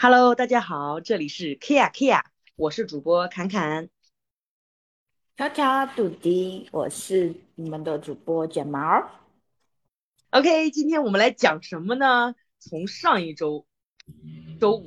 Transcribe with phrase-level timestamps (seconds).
[0.00, 2.22] Hello，大家好，这里是 Kia Kia，
[2.54, 3.88] 我是主播侃侃。
[5.36, 8.78] 悄悄杜迪，我是你们的主播卷毛。
[10.30, 12.36] OK，今天我们来讲什么呢？
[12.60, 13.66] 从上一周
[14.60, 14.86] 周五，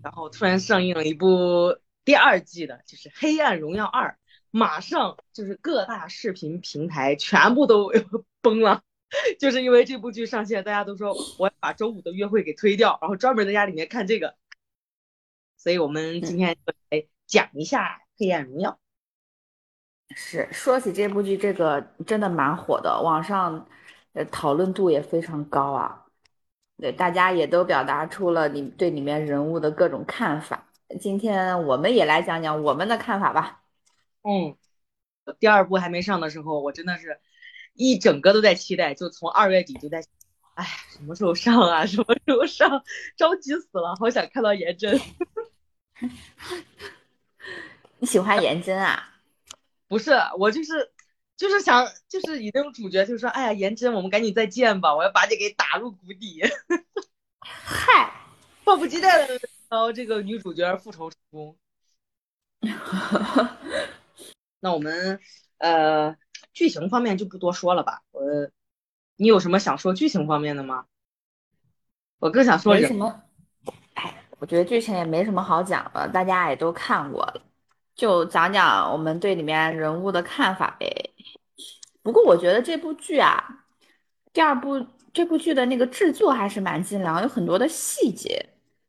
[0.00, 4.10] 然后突然上映了一部第二季的，就是《黑暗荣耀二》，
[4.52, 7.90] 马上就是各大视频平台全部都
[8.40, 8.84] 崩了，
[9.40, 14.36] 就是因为这部剧上线，大家都说我要把周五的约会给推掉，然后专门在家里面看这个。
[15.62, 16.56] 所以我们今天
[16.90, 17.86] 来讲一下
[18.18, 18.80] 《黑暗荣耀》。
[20.16, 23.68] 是说起这部剧，这个真的蛮火的，网上
[24.12, 26.04] 呃讨论度也非常高啊。
[26.78, 30.68] 对，大家也都表达出了你对里面人物的各种看法。
[31.00, 33.62] 今天我们也来讲讲我们的看法吧。
[34.22, 34.56] 嗯，
[35.38, 37.20] 第二部还没上的时候，我真的是
[37.74, 40.04] 一整个都在期待，就从二月底就在，
[40.54, 41.86] 哎，什么时候上啊？
[41.86, 42.82] 什么时候上？
[43.16, 44.98] 着急死了，好想看到颜真。
[47.98, 49.10] 你喜欢颜真啊？
[49.88, 50.90] 不是，我就是
[51.36, 56.42] 就是想就是以那种主角，就是说，哎呀，颜真，我们赶紧再见吧，我要把你给打入谷底。
[57.40, 58.12] 嗨，
[58.64, 61.56] 迫不及待的到这个女主角复仇成功。
[64.60, 65.20] 那我们
[65.58, 66.16] 呃
[66.52, 68.02] 剧情方面就不多说了吧。
[68.12, 68.22] 我，
[69.16, 70.86] 你有什么想说剧情方面的吗？
[72.18, 73.24] 我更想说什么？
[74.42, 77.40] 我觉得剧情也没什么好讲的，大家也都看过了，
[77.94, 81.10] 就讲讲我们对里面人物的看法呗。
[82.02, 83.40] 不过我觉得这部剧啊，
[84.32, 88.44] 第二部这部剧的那个制作还是蛮精良，有很多的细节。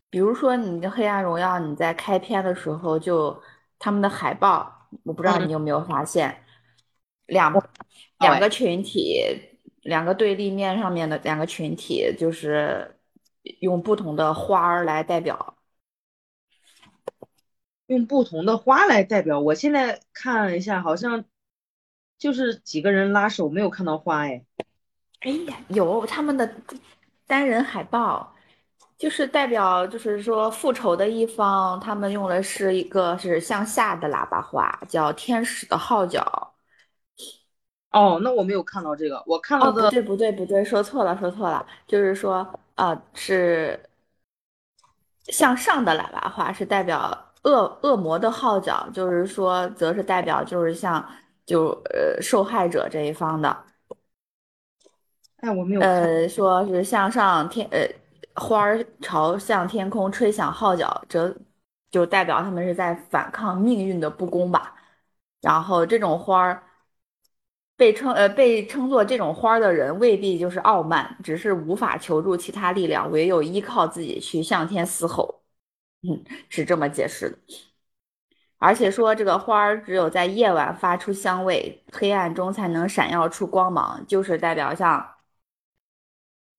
[0.10, 3.40] 比如说你的《黑暗荣耀》，你在开篇的时候就
[3.78, 6.36] 他们的海报，我不知道你有没有发现，
[7.28, 7.54] 两
[8.18, 9.24] 两个群体，
[9.84, 12.93] 两个对立面上面的两个群体，就是。
[13.60, 15.58] 用不同的花儿来代表，
[17.88, 19.40] 用不同的花来代表。
[19.40, 21.26] 我现在看了一下，好像
[22.18, 24.46] 就是几个人拉手，没有看到花哎。
[25.20, 26.50] 哎呀，有他们的
[27.28, 28.34] 单人海报，
[28.98, 36.54] 就是代表，就是说复仇的一方，他们用的是一个是向下的喇叭花，叫天使的号角。
[37.92, 42.48] 哦，那我没有看到这个，我看到的不对不对不对，说错了说错了，就是说。
[42.76, 43.90] 啊，是
[45.26, 51.08] 向上的喇叭花，是代表恶恶魔的号角，就是说，则是代表就是像
[51.46, 53.66] 就呃受害者这一方的。
[55.38, 55.82] 哎，我没有。
[55.82, 57.88] 呃，说是向上天呃
[58.36, 61.36] 花儿朝向天空吹响号角，则
[61.92, 64.76] 就代表他们是在反抗命运的不公吧。
[65.42, 66.64] 然后这种花儿。
[67.76, 75.44] 被称呃被称作这种花的人未必就是傲慢，只是无法求助其他力量，唯有依靠自己去向天嘶吼。
[76.04, 77.38] 嗯，是这么解释的。
[78.58, 85.16] 而且说这个花儿只有在夜晚发出香味，黑暗中才能闪耀出光芒，就是代表像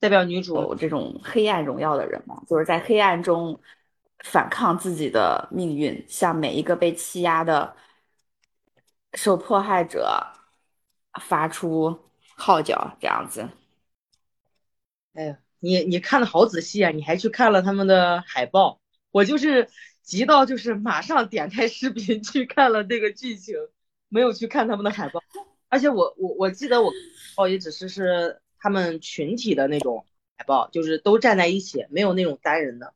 [0.00, 3.58] 代表女主这种黑暗荣耀的人嘛，就是在黑暗中
[4.24, 7.74] 反抗自己的命运，向每一个被欺压的
[9.14, 10.26] 受迫害者。
[11.20, 11.98] 发出
[12.36, 13.48] 号角这样子，
[15.14, 16.90] 哎呀，你你看的好仔细啊！
[16.90, 18.80] 你还去看了他们的海报，
[19.10, 19.68] 我就是
[20.02, 23.54] 急到就是马上点开视频去看了那个剧情，
[24.08, 25.22] 没有去看他们的海报。
[25.68, 26.92] 而且我我我记得我
[27.36, 30.04] 哦也只是是他们群体的那种
[30.36, 32.92] 海报，就是都站在一起，没有那种单人的。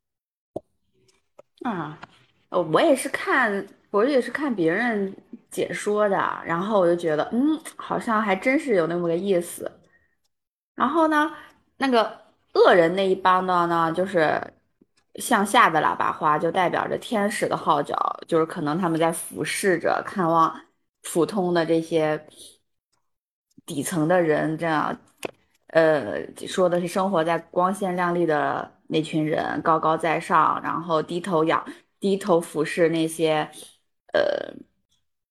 [1.62, 1.98] 啊，
[2.50, 5.16] 我也是看，我也是看别人。
[5.50, 9.70] 解说的，然后我就觉得，嗯，好像还真是有那么个意思。
[10.74, 11.34] 然后呢，
[11.78, 12.18] 那个
[12.54, 14.40] 恶人那一帮的呢，就是
[15.16, 17.96] 向下的喇叭花，就代表着天使的号角，
[18.28, 20.60] 就是可能他们在俯视着看望
[21.02, 22.26] 普通的这些
[23.66, 24.96] 底层的人，这样，
[25.68, 31.64] 呃，说的是生活在光鲜亮丽的那群人，高高在上，然后低头仰，
[32.00, 33.50] 低头俯视那些，
[34.12, 34.67] 呃。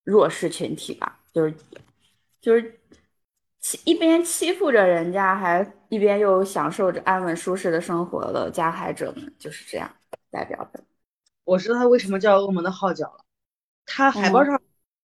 [0.07, 1.53] 弱势群体吧，就是
[2.39, 2.79] 就是
[3.59, 9.93] 欺一边欺负着人家，还一边又享受着安稳舒适的生活的加害者们，就是这样
[10.31, 10.81] 代表的。
[11.43, 13.25] 我知道他为什么叫恶魔的号角了。
[13.85, 14.61] 他海报上，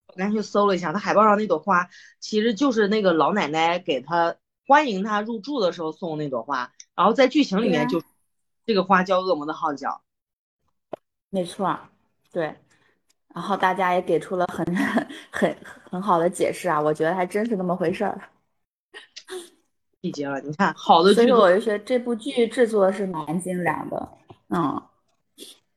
[0.08, 1.90] 我刚去搜了一下，他海报上那朵花
[2.22, 8.02] 其实就是那个老奶奶给他欢迎他入住的时候送那朵花，然后在剧情里面就
[8.66, 10.02] 这个花叫恶魔的号角。
[11.30, 11.78] 没错，
[12.32, 12.56] 对。
[13.34, 14.64] 然后大家也给出了很
[15.32, 15.58] 很
[15.90, 18.30] 很好的解释啊，我觉得还真是那么回事儿。
[20.02, 24.10] 细节了，你看好的剧，所以我就觉得这部剧制作是蛮精良的。
[24.50, 24.82] 嗯，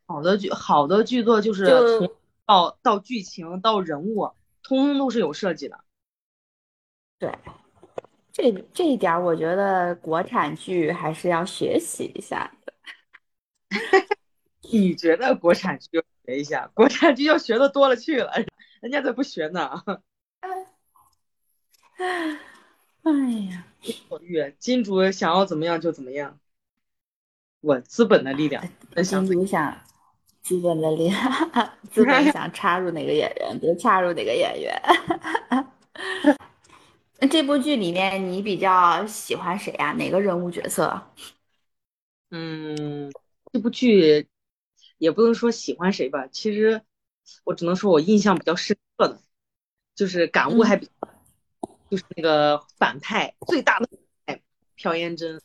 [0.06, 1.66] 好的剧，好的剧作就是
[1.98, 2.10] 从
[2.44, 4.28] 到到剧情到人物，
[4.62, 5.78] 通通都是有设计的。
[7.18, 7.32] 对，
[8.32, 12.55] 这这一点我觉得国产剧还是要学习一下的。
[14.78, 16.70] 你觉得国产剧要学一下？
[16.74, 18.32] 国产剧要学的多了去了，
[18.80, 19.70] 人家才不学呢。
[23.02, 23.12] 哎
[23.50, 23.66] 呀，
[24.08, 26.38] 所欲，金主想要怎么样就怎么样。
[27.60, 28.62] 我资本的力量，
[29.02, 29.80] 金主想
[30.42, 31.16] 资本的力量，
[31.90, 34.82] 资本想插入哪个演员就插入哪个演员。
[37.18, 41.02] 那这部剧里面你比较喜欢谁呀、哪个人物角色？
[42.30, 43.10] 嗯，
[43.52, 44.28] 这部剧
[44.98, 46.82] 也不能说喜欢谁吧，其实
[47.44, 49.20] 我只能说我印象比较深刻的，
[49.94, 50.88] 就是感悟还比，
[51.90, 53.88] 就是那个反派最大的
[54.24, 54.42] 反派
[54.76, 55.40] 朴妍珍，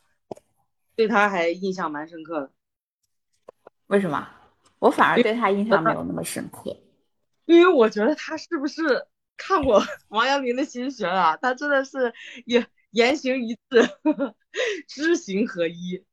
[0.95, 2.51] 对他还印象蛮深刻的，
[3.87, 4.27] 为什么？
[4.79, 6.75] 我反而对他印象没有那么深刻。
[7.45, 9.05] 因为我觉得他是不是
[9.37, 11.35] 看过 王阳明的心学啊？
[11.37, 12.13] 他真的是
[12.45, 13.89] 言言行一致，
[14.87, 16.03] 知行合一，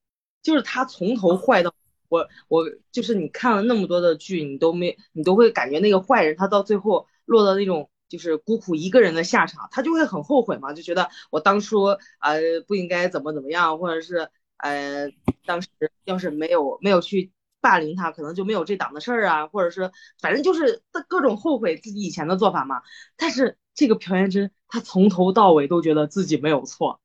[0.42, 1.72] 就是他从头坏到
[2.08, 11.84] 我我就是你看了那么多的剧，你都没你都会感觉那个坏人他到最后落到那种就是孤苦一个人的下场，他就会很后悔嘛，就觉得我当初
[12.20, 15.10] 呃不应该怎么怎么样，或者是呃
[15.44, 15.68] 当时
[16.04, 19.90] 要是没有没有去霸凌他，可能就没有这档子事儿啊，或者是
[20.20, 22.82] 反正就是各种后悔自己以前的做法嘛。
[23.16, 27.00] 但是这个朴妍珍，她从头到尾都觉得自己没有错，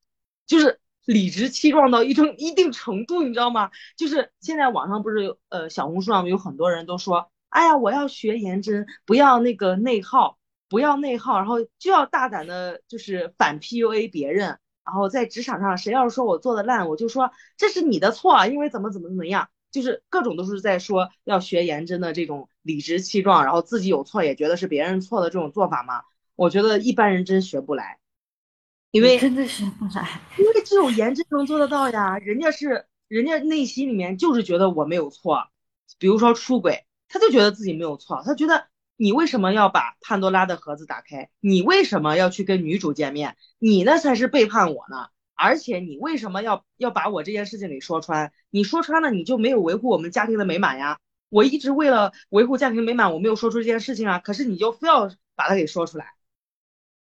[0.48, 3.72] 就是理直气壮到一种一定程度，你知道吗？
[3.98, 10.38] 就是现在网上不是有呃小红书上有很多人都说，哎呀，我要学颜真，不要那个内耗，
[10.70, 14.60] 不要内耗，然后就要大胆的，就是反 PUA 别人。
[14.86, 26.04] 然后在职场上，谁要是说我做的烂，我就说这是你的错，因为怎么怎么怎么样，就是各种都是在说要学颜真的这种理直气壮，然后自己有错也觉得是别人错的这种做法嘛。
[26.36, 28.00] 我觉得一般人真学不来，
[28.94, 30.22] 因为真的学不来。
[30.38, 35.48] 因为只有颜值能做得到呀，人家是人家内心里面就是觉得我没有错，
[35.98, 41.32] 比如说出轨，他就觉得自己没有错，他觉得你为什么要把潘多拉的盒子打开？
[41.40, 43.36] 你为什么要去跟女主见面？
[43.58, 45.08] 你那才是背叛我呢！
[45.34, 48.32] 而且你为什么要要把我这件事情给说穿？
[48.52, 51.00] 你说穿了，你就没有维护我们家庭的美满呀！
[51.30, 56.14] 我一直为了维护家庭美满，我没有说出这件事情啊，可是你就非要把它给说出来。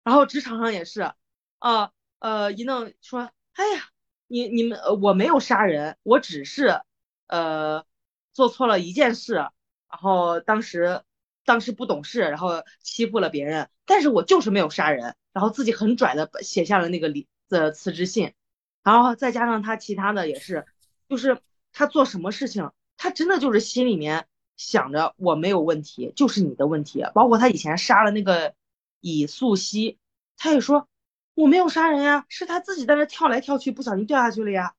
[0.04, 1.12] 然后职场上也是，
[1.58, 3.88] 啊呃，一弄说，哎呀，
[4.26, 6.82] 你你们我没有杀人，我只是
[7.26, 7.84] 呃
[8.32, 9.52] 做错了一件事，然
[10.00, 11.02] 后当时
[11.44, 18.34] 当时不懂事，然后欺负了别人，但是我就是没有杀人，然后自己很拽的写下了那个离的辞职信，
[18.82, 20.66] 然后再加上他其他的也是，
[21.08, 21.40] 就是
[21.72, 24.26] 他做什么事情，他真的就是心里面
[24.56, 28.54] 想着我没有问题，就是你的问题，包括他以前杀了那个
[29.00, 29.96] 以素汐，
[30.36, 30.88] 他也说
[31.38, 34.74] 我没有杀人呀，是他自己在那跳来跳去，不小心掉下去了呀，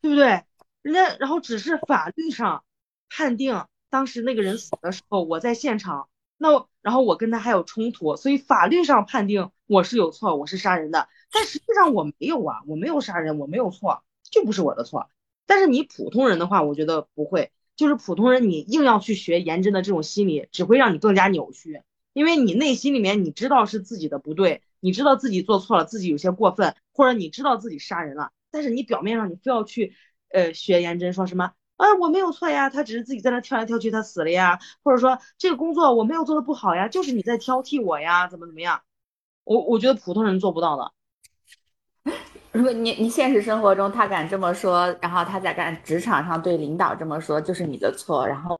[0.00, 0.42] 对不对？
[0.80, 2.64] 人家然后只是法律上
[3.10, 6.08] 判定当时那个人死的时候我在现场，
[6.38, 15.10] 那然后我跟他还有冲突，所以法律上判定我是有错，我是杀人的，但实际上我没有啊，我没有杀人，我没有错，就不是我的错。
[15.44, 21.82] 但是你普通人的话，我觉得不会，就是普通人你硬要去学颜真的这种心理，只会让你更加扭曲，
[22.18, 29.94] 因为你内心里面你知道是自己的不对，你知道自己做错了，自己有些过分，或者你知道自己杀人了，但是你表面上你非要去
[30.32, 38.80] 呃学颜真说什么啊我没有错呀，他只是自己在那跳来跳去，他死了呀，或者说这个工作我没有做的不好呀，就是你在挑剔我呀，怎么怎么样，
[39.44, 40.92] 我我觉得普通人做不到的。
[42.50, 48.57] 如果你你现实生活中他敢这么说，然后他在干职场上对领导这么说，就是你的错，然后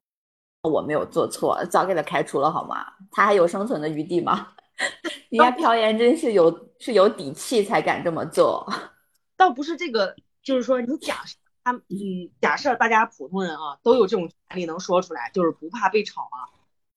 [0.62, 2.84] 我没有做错，早给他开除了好吗？
[3.10, 4.48] 他还有生存的余地吗？
[5.30, 8.66] 人家朴妍真是有是有底气才敢这么做，
[9.36, 16.46] 倒不是这个，就是说你假设他，嗯，假设大家普通人啊都有这种权利能说出来，就是不怕被炒啊，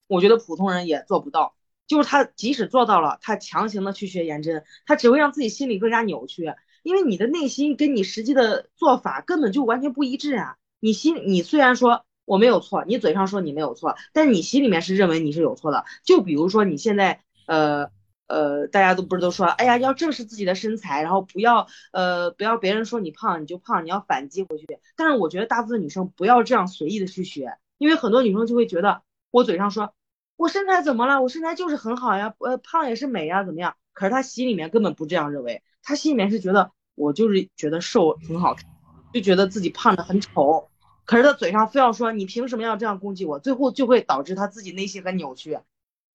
[0.06, 1.54] 我觉得普通人也做不到。
[1.88, 6.54] 就是他即使做到了，他强行的去学颜真，他只会让自己心里更加扭曲，
[6.84, 10.56] 因为你的内心跟你实际的做法根本就完全不一致啊。
[10.80, 15.84] 你心你虽然说我没有错，你嘴上说你没有错，但你心里面是认为你是有错的。
[16.04, 17.90] 就比如说你现在，呃
[18.26, 24.66] 呃，大家都不是都说，哎呀，要正视自己的身材，然后不要呃不要别人说你胖你就胖，你要反击回去。
[24.96, 29.94] 但是我觉得大部分女生不要这样随意的去学，因为很多女生就会觉得我嘴上说。
[30.34, 31.22] 我身材怎么了？
[31.22, 33.76] 我身材就是很好呀，呃，胖也是美呀，怎么样？
[33.92, 38.64] 可是他心里面根本不这样认为，他心里面是觉得我就是觉得瘦很好看，
[39.12, 40.68] 就觉得自己胖的很丑，
[41.04, 45.58] 可是他嘴上非要说你凭什么要这样攻击我，最后就会导致他自己内心很扭曲，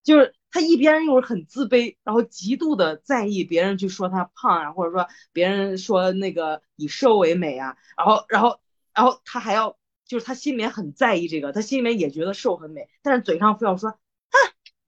[0.03, 8.59] 就是他一边又是很自卑，然后极度的在意别人去说他胖啊，或者说别人说那个以瘦为美啊，然后然后
[8.93, 14.37] 然后他还要就是他心里面很在意这个，他心里面也觉得瘦很美，但是嘴上非要说啊，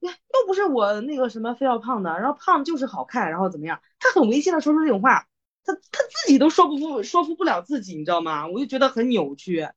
[0.00, 5.28] 又不是我那个什么非要胖的，然后胖就是好看，然后怎么样，他很违心的说出这种话，
[5.62, 8.48] 他他自己都说不服说服不了自己，你知道吗？
[8.48, 9.68] 我就觉得很扭曲。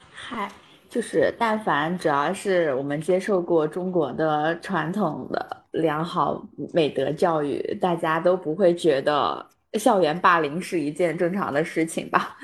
[0.00, 0.50] 嗨，
[0.88, 12.36] 就是但凡只要是我们接受过中国的传统的良好美德教育，大家都不会觉得校园霸凌是一件正常的事情吧？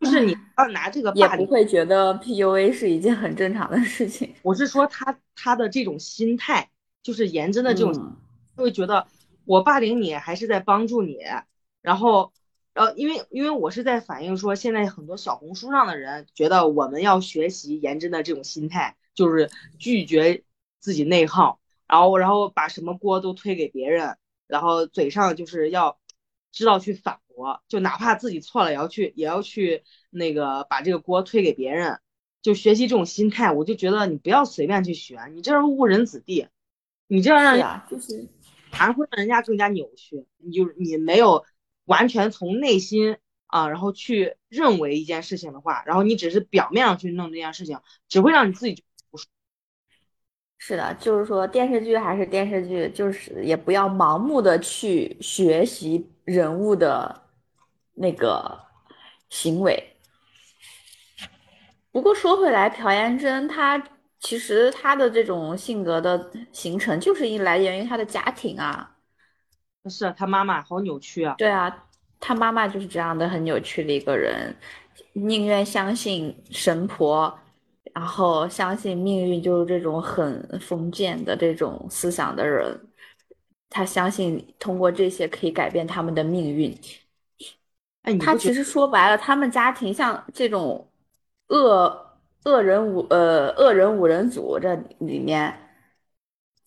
[0.00, 4.32] 就是你 要拿这个也不会觉得 PUA 是一件很正常的事情。
[4.42, 6.70] 我是说他他的这种心态，
[7.02, 8.16] 就是严真的这种，
[8.56, 9.06] 会觉得
[9.44, 11.18] 我霸凌你还是在帮助你，
[11.82, 12.32] 然后。
[12.72, 20.44] 呃，因为因为我是在反映说，现在很多小红书上的人觉得我们要学习颜真的这种心态，就是拒绝
[20.78, 25.98] 自己内耗，然后然后把什么锅都推给别人，然后嘴上就是要
[26.52, 31.98] 知道去反驳，就哪怕自己错了也要去也要去那个把这个锅推给别人，
[32.40, 36.46] 就学习这种心态，我就觉得你不要随便去学，你这是误人子弟，
[37.08, 38.28] 你这样让就是
[38.70, 41.44] 还会让人家更加扭曲，你就你没有。
[41.90, 43.16] 完全从内心
[43.48, 49.30] 啊，然后去认为一件事情的话，然后你只是表面上去弄这件事情，只会让你自己不舒服。
[50.56, 57.22] 是的，就是说电视剧还是电视剧，就是也不要盲目的去学习人物的
[57.94, 58.60] 那个
[59.28, 59.96] 行为。
[61.90, 63.82] 不过说回来，朴妍珍她
[64.20, 68.96] 其实她的这种性格的形成，就是因来源于她的家庭啊。
[69.88, 71.34] 是他妈妈好扭曲啊！
[71.38, 71.86] 对啊，
[72.18, 74.54] 他妈妈就是这样的很扭曲的一个人，
[75.14, 77.32] 宁愿相信神婆，
[77.94, 82.78] 然后相信命运就是这种很封建的这种思想的人，
[83.70, 86.76] 他相信通过这些可以改变他们的命运。
[88.02, 90.86] 哎，他其实说白了，他们家庭像这种
[91.48, 95.58] 恶恶人五呃恶人五人组这里面。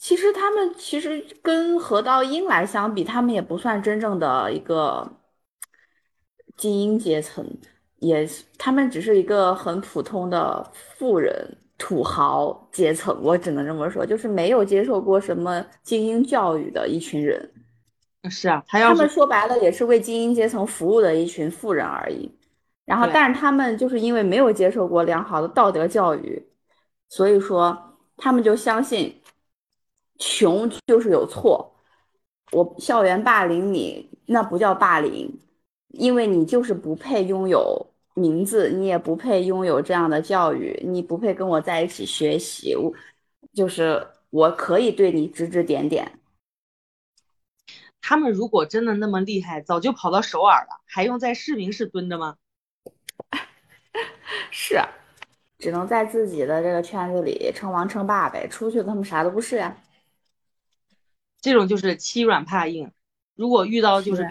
[0.03, 5.10] 其实他们其实跟何道英来相比，他们也不算真正的一个
[6.57, 7.48] 精英阶层，
[8.00, 13.17] 也他们只是一个很普通的富人、土豪阶层。
[13.24, 17.50] 我只能这么说，就是没有接受过什么精英教育的一群人。
[18.29, 22.29] 是啊，他们说白了也是为精英阶层服务的一群富人而已。
[22.83, 26.45] 然后，但是他们就是因为没有接受过良好的道德教育，
[27.07, 29.23] 所以说他们就相信。
[30.20, 31.75] 穷就是有错，
[32.51, 35.39] 我校园霸凌你，那不叫霸凌，
[35.89, 42.93] 因为你就是不配拥有名字，你也不配拥有这样的教育，你不配跟我在一起学习，我
[43.53, 46.20] 就是我可以对你指指点点。
[48.01, 52.36] 他们如果真的那么厉害，早就跑到首尔了，还用在市民室蹲着吗？
[54.51, 54.79] 是，
[55.58, 59.75] 只能在自己的这个圈子里称王称霸呗，出去他们啥都不是呀。
[61.43, 62.93] 这种就是欺软怕硬，
[63.35, 64.25] 如果遇到就是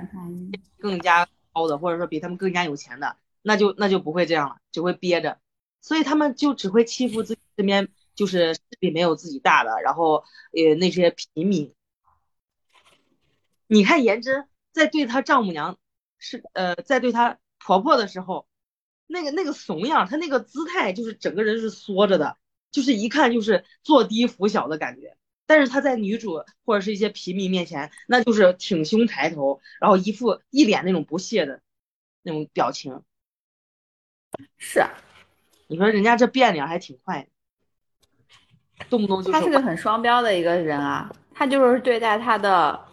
[0.78, 5.38] 更加高的，或者说比他们更加有钱的，那就那就不会这样了，只会憋着，
[5.82, 10.24] 所以他们就只会欺负自己身边就是势力没有自己大的，然后
[10.56, 11.74] 呃那些平民。
[13.66, 15.78] 你看颜真在对她丈母娘
[16.18, 18.46] 是呃在对她婆婆的时候，
[19.06, 22.38] 那个那个怂样，她那个姿态就是整个人是缩着的，
[22.70, 25.18] 就是一看就是坐低服小的感觉。
[25.52, 31.60] 但是他在女主或者是一些平民面前，那就是挺胸抬头，然后一副一脸那种不屑的
[32.22, 33.02] 那种表情。
[34.56, 34.88] 是啊，
[35.66, 37.28] 你说人家这变脸还挺快，
[38.88, 41.14] 动不动就他是个很双标的一个人啊。
[41.34, 42.86] 他就是对待他的，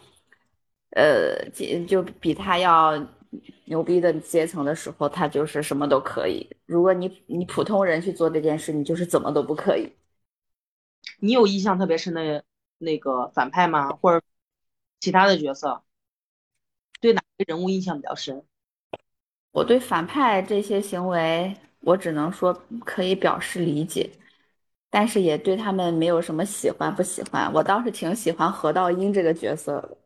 [0.89, 1.50] 呃，
[1.88, 3.08] 就比他要
[3.68, 6.46] 牛逼的阶层的时候，他就是什么都可以。
[6.66, 9.94] 如果你你普通人去做这件事，你就是怎么都不可以。
[11.22, 12.44] 你有印象特别深的
[12.79, 13.89] 那个反派吗？
[13.89, 14.25] 或者
[15.00, 15.83] 其他的角色？
[17.00, 18.43] 对哪个人物印象比较深？
[19.51, 22.53] 我对反派这些行为，我只能说
[22.86, 24.09] 可以表示理解，
[24.89, 27.51] 但是也对他们没有什么喜欢不喜欢。
[27.53, 29.98] 我倒是挺喜欢何道英这个角色的。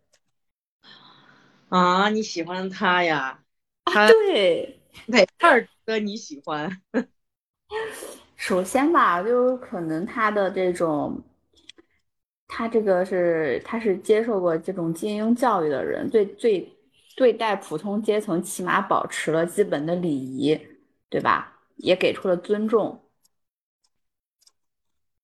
[1.70, 3.44] 啊，你喜欢他呀？
[3.84, 6.82] 啊，对，哪二的你喜欢？
[8.36, 11.22] 首先吧，就是可能他的这种，
[12.56, 16.72] 他这个是他是接受过这种精英教育的人，对对
[17.16, 20.56] 对待普通阶层起码保持了基本的礼仪，
[21.10, 21.60] 对吧？
[21.78, 23.04] 也给出了尊重。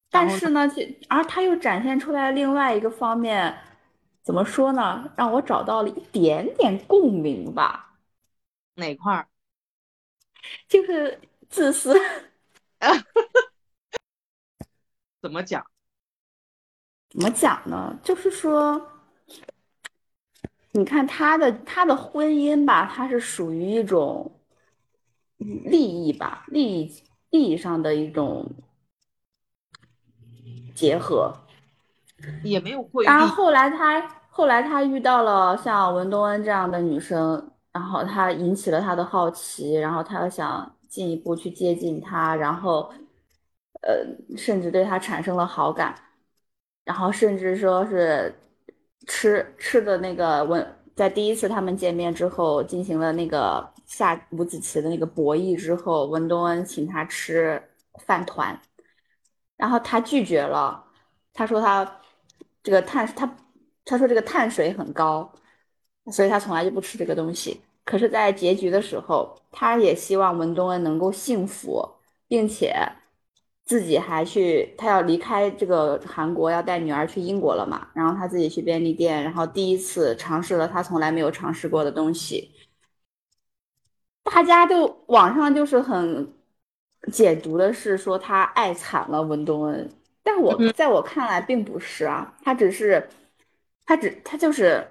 [0.10, 0.68] 但是呢，
[1.08, 3.56] 而他又展现出来另外一个方面，
[4.24, 5.14] 怎么说呢？
[5.16, 7.94] 让我找到了一点点共鸣吧。
[8.74, 9.28] 哪块儿？
[10.68, 11.94] 就是自私。
[15.22, 15.64] 怎么讲？
[17.10, 17.98] 怎么讲呢？
[18.04, 18.82] 就是说，
[20.72, 24.39] 你看他的他的婚姻吧，他是属于一种
[25.38, 28.50] 利益吧，利益利益上的一种。
[30.75, 31.34] 结合
[32.42, 33.04] 也没有过。
[33.04, 42.89] 然后后来他后来他遇到了像文东恩这样的女生，然后他引起了他的好奇，然后他想进一步去接近她，然后
[43.82, 44.06] 呃，
[44.38, 45.94] 甚至对她产生了好感，
[46.86, 48.34] 然后甚至说是
[49.08, 57.62] 吃吃的那个文，在第一次他们见面之后进行了那个下五子棋的那个博弈之后，文东恩请他吃
[58.06, 58.60] 饭团。
[59.58, 60.84] 然后他拒绝了，
[61.34, 62.00] 他说他
[62.64, 63.38] 这个碳他
[63.84, 65.30] 他说这个碳水很高，
[66.12, 67.62] 所以他从来就不吃这个东西。
[67.84, 71.84] 可是，在结局的时候，他也希望文东恩能够幸福，
[72.28, 72.76] 并且
[73.70, 77.88] 自己还去他要离开这个韩国，要带女儿去英国了嘛。
[77.94, 82.52] 然后他自己去便利店，然后第一次尝试了他从来没有尝试过的东西。
[84.24, 86.34] 大家都网上就是很。
[87.14, 89.90] 解读的是说他爱惨了文东恩，
[90.22, 93.08] 但我在我看来并不是啊，他只是，
[93.86, 94.86] 他只他就是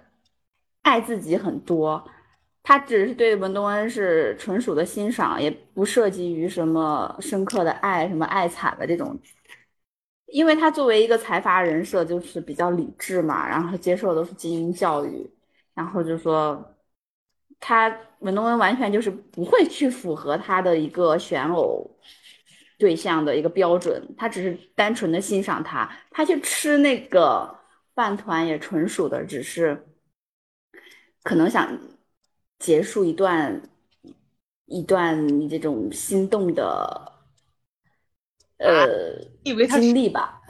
[0.81, 2.03] 爱自己很多，
[2.69, 9.19] 他只是对文东恩是纯属的欣赏，也不涉及于什么深刻的爱，什么爱惨的这种，
[10.27, 15.31] 因为他作为一个财阀人设就是比较理智嘛，然后接受都是精英教育，
[15.75, 16.75] 然后就说。
[17.61, 21.91] 他文东恩完全就是不会去符合他的一个选偶
[22.79, 25.91] 对象的一个标准，他只是单纯的欣赏他。
[26.13, 27.53] 他去吃那个
[27.97, 29.89] 饭团也纯属的只是
[31.25, 31.69] 可能想
[32.59, 33.63] 结束一段
[34.67, 37.13] 一段这种心动的
[38.59, 40.43] 呃经历吧。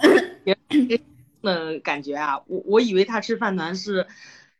[1.43, 4.07] 嗯，感觉啊，我我以为他吃饭团是。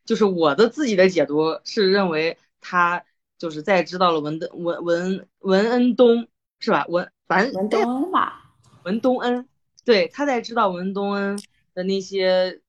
[0.05, 3.05] 就是我的自己的解读是认为他
[3.37, 9.47] 就是在知道了文的文文文恩东是吧文反正文东恩吧文东恩
[9.85, 11.39] 对他在知道文东恩
[11.75, 12.59] 的那些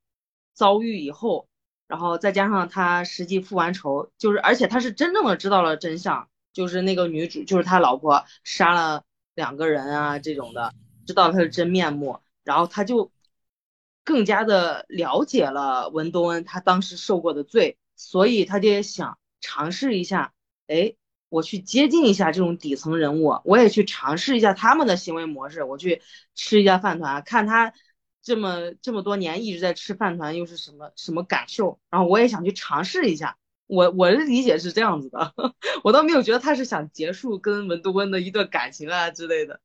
[0.53, 1.49] 遭遇以后，
[1.91, 9.03] 然后再加上他实际复完仇，就是而且他是真正的知道了真相，就是那个女主就是他老婆杀了
[9.35, 10.73] 两个人啊这种的，
[11.07, 13.11] 知道他的真面目，然后他就。
[14.03, 20.33] 更加的了解了文东恩他当时受过的罪，所以他就想尝试一下，
[20.67, 20.95] 哎，
[21.29, 26.03] 我去接近一下这种底层人物，我也去尝试一下他们的行为模式，我去
[26.35, 27.73] 吃一下饭团，看他
[28.23, 35.35] 这么这么多年一直在吃饭团，又是什么什么感受，然后我也想去尝试一下，我我的理解是这样子的，
[35.85, 39.61] 我倒没有觉得他是想结束跟文都温的一段感情啊之类的，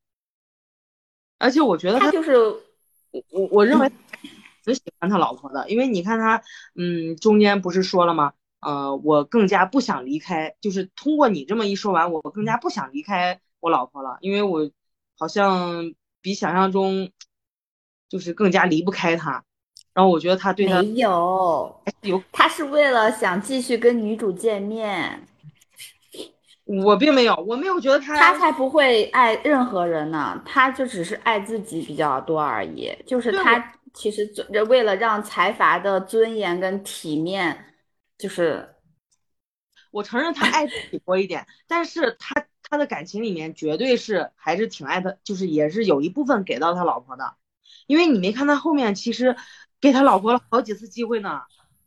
[1.38, 3.90] 而且我觉得他就是我我我认为。
[4.64, 6.42] 挺喜欢他老婆的，因为你看他，
[6.74, 8.32] 嗯，中间不是说了吗？
[8.58, 14.68] 呃，我更加不想离开，就是通过你这么一说完，我更加不想离开我老婆了，因为我
[15.16, 17.12] 好像比想象中
[18.08, 19.42] 就是更加离不开他。
[19.94, 25.26] 然后我觉得他对他没有有，他是为了想继续跟女主见面。
[26.64, 33.72] 我并没有，我没有觉得他他才不会爱任何人呢，他就只是爱自己比较多而已，就是他。
[33.94, 34.30] 其实，
[34.68, 37.72] 为了让财阀的尊严跟体面，
[38.18, 38.74] 就是
[39.90, 47.36] 我承认他爱自己多一点，但是他他的感情里面绝对是还是挺爱他，就是也是有一部分给到他老婆的，
[47.86, 49.36] 因为你没看他后面其实
[49.80, 51.42] 给他老婆了好几次机会呢，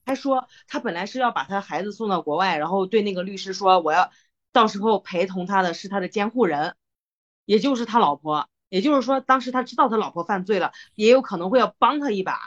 [0.06, 4.12] 还说他本来是要把他孩子送到国外，然后对那个律师说我要
[4.52, 6.76] 到时候陪同他的是他的监护人，
[7.46, 8.48] 也就是他老婆。
[8.70, 12.38] 也就是说，当时他知道他老婆犯罪了，也有可能会要帮他一把。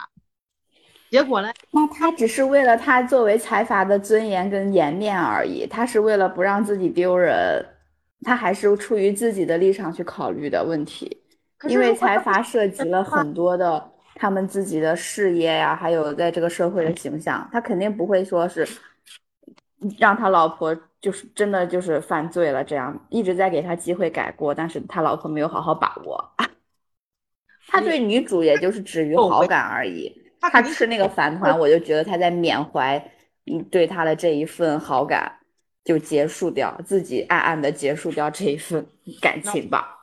[1.11, 1.51] 结果呢？
[1.71, 7.65] 那他只是为了他作为财阀的尊严跟颜面而已，他是为了不让自己丢人，
[8.21, 11.22] 他还是出于自己的立场去考虑的问题。
[11.67, 18.67] 因为财阀涉及了很 多的他们自己的事业呀，还有在这个社会的形象，他肯定不会说是
[19.99, 20.75] 让他老婆。
[21.03, 26.33] 就是真的就是犯罪了，这样一直在给他机会改过，但是他老婆没有好好把握。
[27.67, 30.09] 他对女主也就是止于好感而已。
[30.39, 33.11] 他吃那个饭团，我就觉得他在缅怀
[33.69, 35.29] 对他的这一份好感。
[35.83, 38.85] 就结束掉，自己暗暗的结束掉这一份
[39.19, 40.02] 感情吧。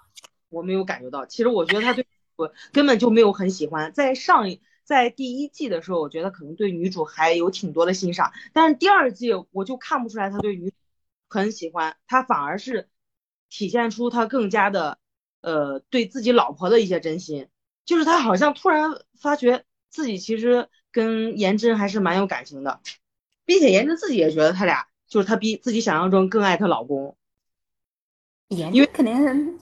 [0.51, 3.93] 我没有感觉到，其实我觉得他对我根本就没有很喜欢。
[3.93, 10.77] 在上一在第一季的时候，我觉得可能对女主还有挺多的欣赏，但是第二季我就看不出来他对女主
[11.29, 12.89] 很喜欢，他反而是
[13.49, 14.99] 体现出他更加的
[15.41, 17.49] 呃对自己老婆的一些真心，
[17.85, 22.81] 就是他好像突然发觉自己其实跟颜真还是蛮有感情的，
[23.45, 27.17] 并且颜真自己也觉得他俩就是他比自己想象中更爱她老公，
[28.49, 29.55] 颜真肯定是。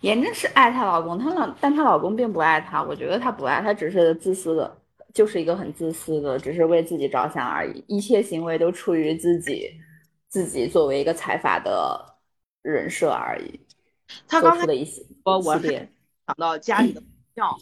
[0.00, 2.82] 颜真是爱她老公，她老，但她老公并不爱她。
[2.82, 4.82] 我觉得她不爱，她只是自私的，
[5.14, 7.84] 就是一个很自私的，只是为自己着想而已。
[7.88, 9.70] 一切行为都出于自己，
[10.28, 12.16] 自己作为一个财阀的
[12.62, 13.60] 人设而已。
[14.28, 17.58] 他刚才的一些，我我想到家里的股票，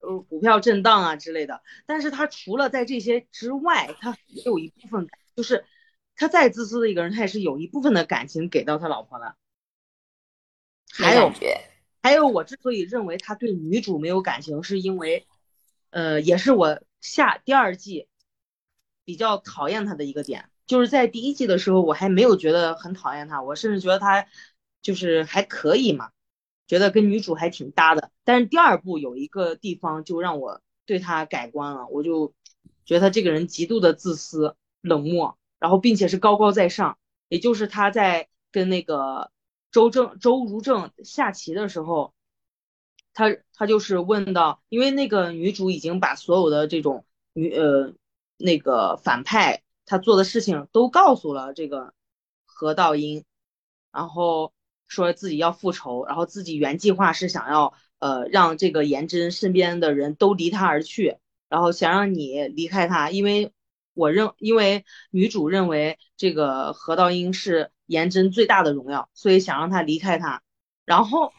[0.00, 1.62] 呃，股票震荡啊之类的。
[1.86, 5.64] 但是他除了在这些之外，他也有一部分，就是
[6.14, 9.34] 他再自私的一个人，他也是有一部分的感情给到他老婆的。
[10.92, 11.32] 还有。
[12.10, 15.28] 还有，我之所以认为他对女主没有感情，是因为，
[15.90, 18.08] 呃，也是我下第二季
[19.04, 24.26] 比较讨厌他的一个点，就是在第一季的时候，我还没有觉得很讨厌他，我甚至觉得他
[24.82, 26.10] 就是还可以嘛，
[26.66, 28.10] 觉得跟女主还挺搭的。
[28.24, 32.34] 但是第二部有一个地方就让我对他改观了，我就
[32.84, 39.30] 觉得他这个人极度的自私、冷漠，然后并且是高高在上，也就是他在跟那个。
[39.70, 42.12] 周正周如正下棋的时候，
[43.14, 47.92] 他他就是问到，因为那个女主已经把所有的这种女呃
[48.36, 51.92] 那个反派他做的事情都告诉了这个
[52.46, 53.24] 何道英，
[53.92, 54.52] 然后
[54.86, 61.16] 说自己要复仇，然后自己原计划是想要呃让这个颜真身边的人都离他而去，
[61.48, 63.52] 然后想让你离开他，因为
[64.00, 67.70] 我认因为女主认为这个何道英是。
[67.90, 70.42] 颜真最大的荣耀，所以想让他离开他。
[70.84, 71.32] 然后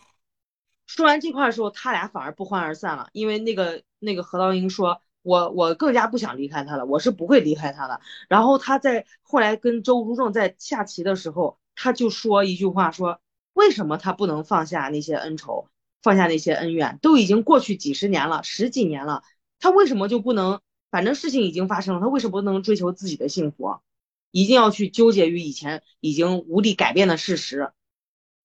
[0.86, 3.08] 说完这块的时候，他俩反而不欢而散了。
[3.14, 13.22] 因为那个那个何道英说：“我我更加不想离开他了，我是不会离开他的。”然后他在后来跟周如正在下棋的时候，他就说一句话：“说
[13.54, 15.70] 为什么他不能放下那些恩仇，
[16.02, 17.00] 放下那些恩怨？
[17.02, 19.24] 都已经过去几十年了，十几年了，
[19.62, 20.60] 他为什么就不能？
[20.92, 23.80] 反正事情已经发生了，他为什么不能追求自己的幸福？”
[24.32, 27.72] 一定要去纠结于以前已经无力改变的事实。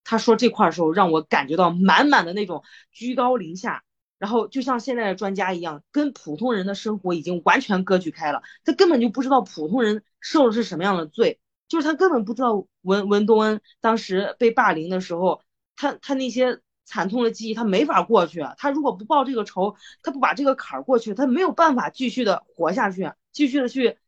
[0.02, 3.84] 他说这块的时候，让我感觉到满满的那种居高临下，
[4.18, 8.42] 然后就像现在的专家一样，跟普通人的生活已经完全割据开了。
[8.64, 15.42] 他根本就不知道普通人受的是什么样的罪，就是他根本不知道文文东恩当时被霸凌的时候，
[15.76, 18.42] 他他那些惨痛的记忆，他没法过去。
[18.56, 23.98] 他如果不报这个仇，他不把这个坎儿过去，他没有办法继续的活下去，继续的去。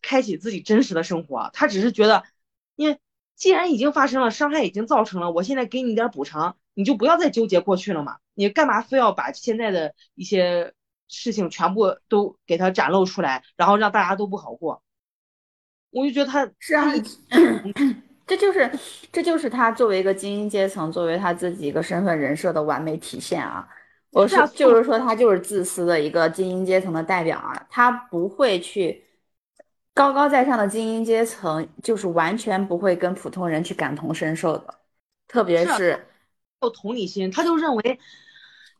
[0.00, 2.24] 开启自己真实的生活，他只是觉得，
[2.76, 2.98] 因为
[3.36, 8.16] 既然已经发生了，伤害已经造成了，我现在给你点补偿，你就不要再纠结过去了嘛。
[8.32, 10.72] 你干嘛非要把现在的一些
[11.08, 14.82] 事情全部都给他展露出来，然后让大家都不好过？
[15.90, 16.90] 我就觉得他是啊，
[18.26, 18.70] 这就是
[19.10, 23.68] 这就是他作为一个精英阶层，作为他自己一个身份人设的完美体现啊。
[24.10, 29.04] 我是就是说他就是自私的一个精英阶层的代表啊，他不会去。
[29.94, 34.74] 高高在上的精英阶层就是完全不会跟普通人去感同身受的，
[35.28, 36.06] 特别是
[36.62, 38.00] 有同理心，他就认为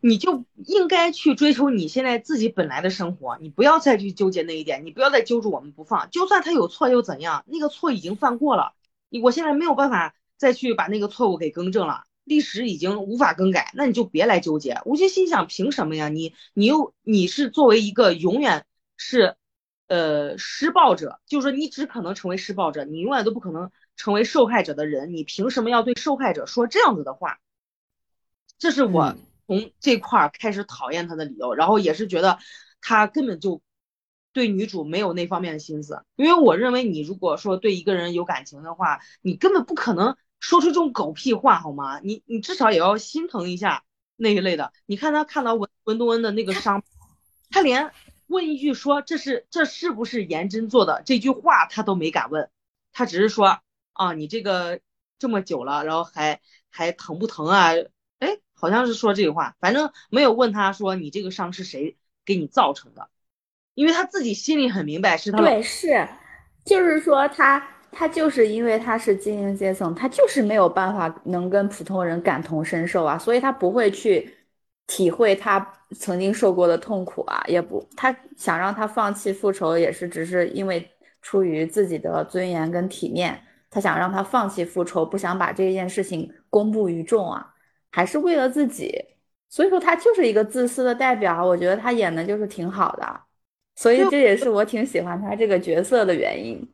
[0.01, 6.09] 你就应该去追求你现在自己本来的生活，你不要再去纠结那一点，你不要再揪住我们不放。
[6.11, 7.45] 就算他有错又怎样？
[7.47, 8.82] 那个错已经犯过了，你
[9.21, 14.81] 我现在没有办法再去把那个错误给更正了，历史已经无法更改，那你就别来纠结。
[14.85, 16.09] 我就心想，凭什么呀？
[16.09, 18.65] 你你又你是作为一个永远
[18.97, 19.37] 是。
[19.89, 25.13] 呃，施暴者就是说，你只可能成为施暴者，你永远都不可能成为受害者的人。
[25.13, 27.41] 你凭什么要对受害者说这样子的话？
[28.59, 29.15] 这是我
[29.47, 32.39] 从这块儿开始讨厌他的理由，然后也是觉得
[32.81, 33.61] 他根本就
[34.33, 36.05] 对女主没有那方面的心思。
[36.17, 42.01] 因为我认为，你如果说对一个人有感情的话，你根本不可能说出这种狗屁话，好吗？
[42.01, 43.85] 你你至少也要心疼一下
[44.17, 44.73] 那一类的。
[44.87, 46.83] 你看他看到文文东恩的那个伤，
[47.51, 47.93] 他连。
[48.29, 51.03] 问一句说这是这是不是颜真做的？
[51.05, 52.49] 这句话他都没敢问，
[52.91, 53.61] 他只是说
[53.93, 54.81] 啊，你这个
[55.19, 56.41] 这么久了，然后还
[56.71, 57.73] 还疼不疼啊？
[58.21, 63.11] 哎，好像是说这句话，反正没有问他说你这个伤是谁给你造成的，
[63.75, 66.07] 因为他自己心里很明白是他对是，
[66.65, 74.37] 就是说他他就是因为他是精英阶层，他就是没有办法能跟普通人感同身受啊，所以他不会去。
[74.89, 80.87] 体会他曾经受过的痛苦啊，也不，他想让他放弃复仇，也是只是因为
[81.23, 87.55] 出于自己的尊严跟体面，他想让他放弃复仇，不想把这件事情公布于众啊，
[87.93, 88.93] 还是为了自己？
[89.49, 93.21] 所以说他就是一个自私的代表，我觉得他演的就是挺好的，
[93.75, 96.67] 所以这也是我挺喜欢他这个角色的原因。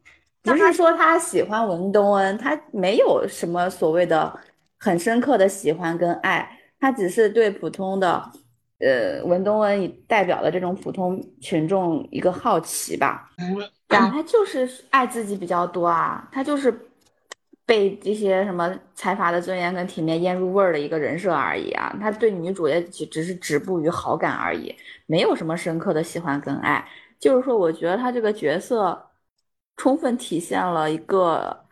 [0.42, 4.38] 不是说他喜欢文东恩，他没有什么所谓的
[4.78, 6.48] 很深刻的喜欢跟爱，
[6.80, 8.30] 他只是对普通的，
[8.78, 13.30] 呃，文东恩代表的这种普通群众一个好奇吧。
[13.88, 16.72] 对啊，他就是爱自己比较多啊，他就是。
[17.68, 24.74] 被这些什么财阀的尊严跟体面腌入味儿的一个人设而已啊，他对女主也只只是止步于好感而已，
[25.08, 26.88] 没有什么深刻的喜欢跟爱。
[27.18, 29.10] 就是说，我觉得他这个角色
[29.76, 31.64] 充分体现了一个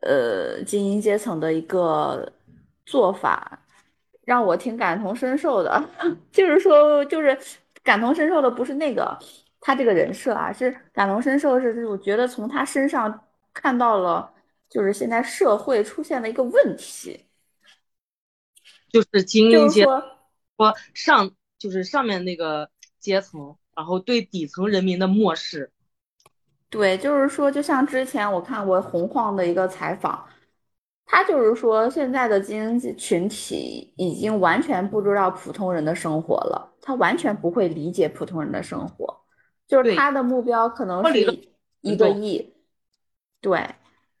[0.00, 2.32] 呃精英阶层的一个
[2.86, 3.60] 做法，
[4.24, 5.82] 让我挺感同身受的。
[6.32, 7.38] 就是说，就是
[7.82, 9.18] 感同身受的不是那个
[9.60, 14.32] 他这个人设啊，是感同身受是，我觉得从他身上看到了。
[14.68, 17.24] 就是现在社会出现的一个问题，
[18.90, 21.30] 就是精英阶说上
[21.66, 25.72] 就是上面那个阶层，然后对底层人民的漠视。
[26.70, 30.24] 对，就是说，就像之前我看过洪晃的一个采访，
[31.04, 39.22] 他就是说，现在的精英群体已经完全不知道普通人的生活了，他完全不会理解普通人的生活，
[39.66, 41.20] 就是他的目标可能是
[41.80, 42.54] 一个亿，
[43.40, 43.74] 对。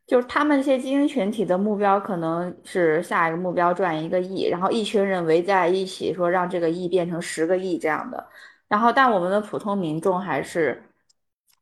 [0.06, 8.24] 就是他们这些精英群体的目标可能是下一个目标赚一个亿，然后一群人围在一起说让这个亿变成十个亿这样的，
[8.68, 10.80] 然后但我们的普通民众还是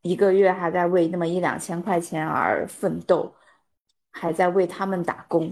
[0.02, 3.34] 一个月还在为那么一两千块钱而奋斗，
[4.12, 5.50] 还在为他们打工，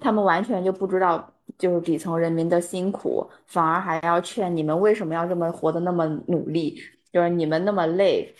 [0.00, 6.80] 他们完全就不知道就是底层人民的辛苦，反而还要劝你们为什么要这么活得那么努力，
[7.12, 8.34] 就是你们那么累。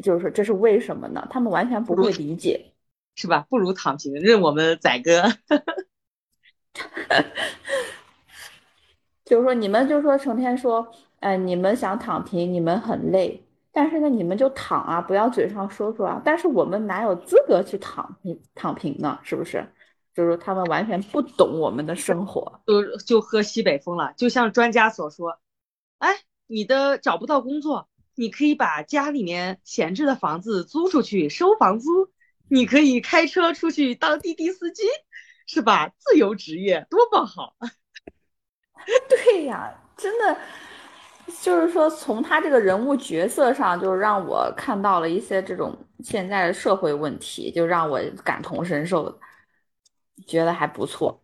[0.00, 1.26] 就是说，这是为什么呢？
[1.28, 2.72] 他们完全不会理解，
[3.14, 3.44] 是吧？
[3.50, 5.24] 不如躺平，任我们宰割。
[9.24, 10.86] 就是说，你们就说，成天说，
[11.20, 16.20] 哎，你们想躺平，你们很累，但是呢，你们就躺啊，不要嘴上说说啊。
[16.24, 19.18] 但是我们哪有资格去躺平躺平呢？
[19.22, 19.66] 是不是？
[20.14, 24.12] 就是他们完全不懂我们的生活，就就喝西北风了。
[24.16, 25.38] 就像专家所说，
[25.98, 26.10] 哎，
[26.46, 27.88] 你的找不到工作。
[28.22, 32.08] 你可以把家里面闲置的房子租出去收房租，
[32.46, 34.84] 你可以开车出去当滴滴司机，
[35.48, 35.92] 是吧？
[35.98, 37.56] 自由职业多么好！
[39.10, 40.38] 对呀，真的
[41.40, 49.18] 就是说，从他这个人物角色上，就让我看到了一些这种现在的社会问题，就让我感同身受，
[50.28, 51.20] 觉得还不错。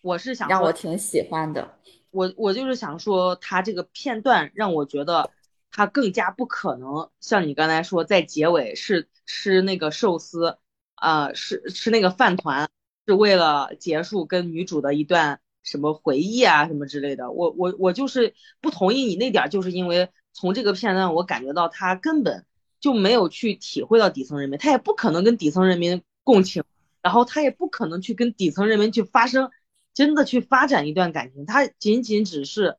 [0.00, 1.78] 我是想让我挺喜欢的。
[2.10, 5.30] 我我就是想说，他这个片段让我觉得。
[5.76, 10.58] 他更加不可能像你刚才说，在结尾是吃那个寿司，
[10.94, 12.70] 啊，是吃那个饭团，
[13.08, 17.32] 是为了结束跟女主的一段什么回忆啊，什么之类的。
[17.32, 22.46] 我我我就是不同意你那点，就是因为从这个片段我感觉到他根本
[22.78, 26.62] 就没有去体会到底层人民，他也不可能跟底层人民共情，
[27.02, 29.50] 然后他也不可能去跟底层人民去发生
[29.92, 32.78] 真的去发展一段感情，他仅仅只是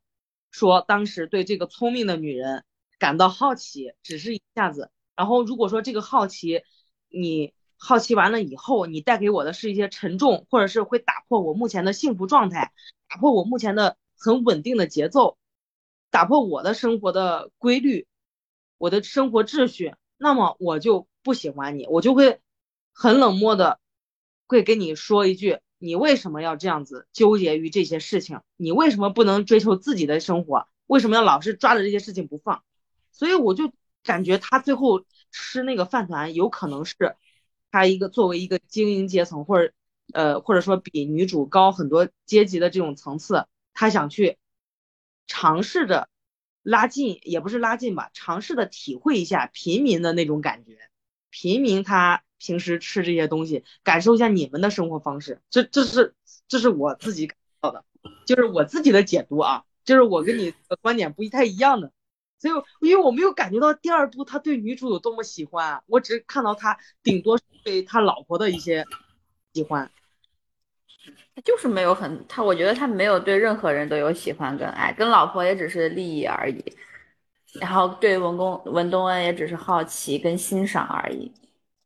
[0.49, 2.63] 说当时对这个聪明的女人。
[3.05, 4.89] 感到好奇，只是一下子。
[5.15, 6.63] 然后如果说这个好奇，
[7.07, 12.73] 你好奇完了以后，你带给我的是一些沉重，或者是会打破我目前的幸福状态，
[13.07, 15.37] 打破我目前的很稳定的节奏，
[16.09, 18.07] 打破我的生活的规律，
[18.79, 22.41] 我的生活秩序，那么我就不喜欢你，我就会
[22.91, 23.79] 很冷漠的
[24.47, 28.41] 会跟你说一句：你为什么要这样子纠结于这些事情？
[28.57, 30.67] 你为什么不能追求自己的生活？
[30.87, 32.63] 为什么要老是抓着这些事情不放？
[33.17, 33.71] 所以我就
[34.03, 37.15] 感觉他最后吃那个饭团，有可能是
[37.71, 39.71] 他一个作为一个精英阶层，或者
[40.13, 44.37] 呃或者说比女主高很多阶级的这种层次，他想去
[45.27, 46.09] 尝试着
[46.61, 50.77] 拉近，也不是拉近吧，尝试的体会一下平民的那种感觉，
[51.29, 56.13] 平民他平时吃这些东西，感受一下你们的生活方式，这这是
[56.49, 57.85] 这是我自己感到的，
[58.25, 61.93] 就是我自己的解读啊，就是我跟你的观点不太一样的。
[62.37, 68.85] 所以，因为我没有感觉到第二部他对女主有多么喜欢，我只看到他顶多对他老婆的一些
[69.53, 69.89] 喜欢，
[71.35, 76.63] 他就是没有很他，我觉得他没有对任何人都有喜欢跟爱，跟老婆也只是利益而已，
[77.59, 81.31] 然后对文公文东恩也只是好奇跟欣赏而已。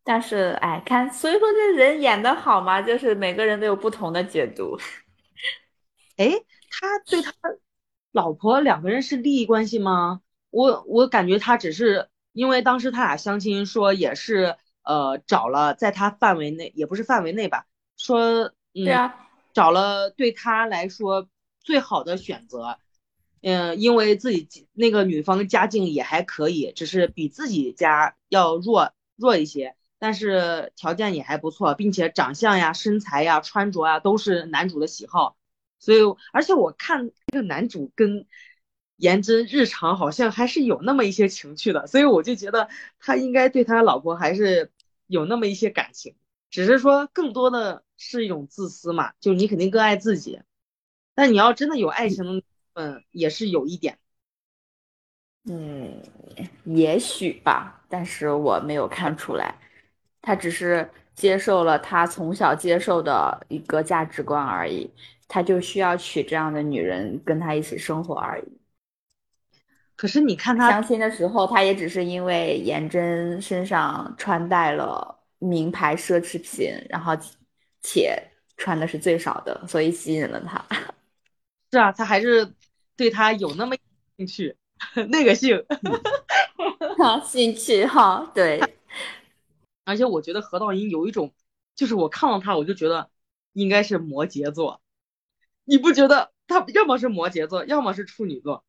[0.04, 4.76] 但是，哎，看，所以说这人演的好嘛，就是每个人都有不同的解读。
[6.18, 6.32] 哎，
[6.72, 7.32] 他对他
[8.12, 10.22] 老婆两个人是利益关系吗？
[10.50, 21.28] 我我感觉他只是因为当时他俩相亲说也是呃找了在他范围内也不是范围内吧，说嗯对啊，找了对他来说
[21.60, 22.78] 最好的选择，
[23.42, 35.36] 嗯，因为自己那个女方家境也还可以，只是比自己家要弱弱一些，但是条件也还不错，并且长相呀、身材呀、穿着啊都是男主的喜好，
[35.80, 36.00] 所以
[36.32, 38.26] 而且我看这个男主跟
[39.00, 44.72] 颜真日常好像还是有那么一些情趣的，所以我就觉得他应该对他老婆还是
[45.08, 46.16] 有那么一些感情，
[46.50, 50.42] 只是说更多的是一种自私嘛，就你肯定更爱自己，
[51.16, 53.98] 但你要真的有爱情的部分也是有一点。
[55.46, 56.04] 嗯，
[56.66, 59.56] 也许吧，但是我没有看出来，
[60.22, 64.92] 他只是接受了他从小接受的一个价值观而已，
[65.30, 68.59] 他就需要娶这样的女人跟他一起生活而已。
[70.00, 77.12] 可是你看他相亲的时候，他也只是因为颜真身上穿戴了名牌奢侈品，然后
[77.82, 78.18] 且
[78.56, 80.66] 穿的是最少的，所以吸引了他。
[81.70, 82.50] 是啊，他还是
[82.96, 83.76] 对他有那么
[84.16, 84.56] 兴趣，
[85.12, 85.66] 那个性。
[87.28, 88.62] 兴趣哈，对。
[89.84, 91.34] 而且我觉得何道英有一种，
[91.76, 93.10] 就是我看到他，我就觉得
[93.52, 94.80] 应该是摩羯座。
[95.66, 98.64] 你不觉得他要么是摩羯座，要么是处女座？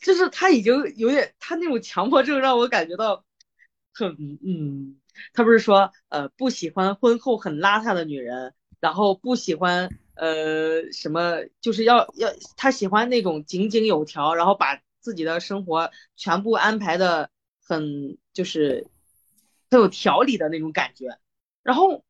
[0.00, 3.24] 就是他已经有点，他那种强迫症让我感觉到
[3.92, 4.96] 很嗯，
[5.32, 17.30] 他不是说呃不喜欢婚后很邋遢的女人，然后不喜欢呃什么，就是要要他喜欢那种井井有条，然后把自己的生活全部安排的
[17.60, 18.86] 很就是
[19.70, 21.18] 很有条理的那种感觉，
[21.64, 22.04] 然后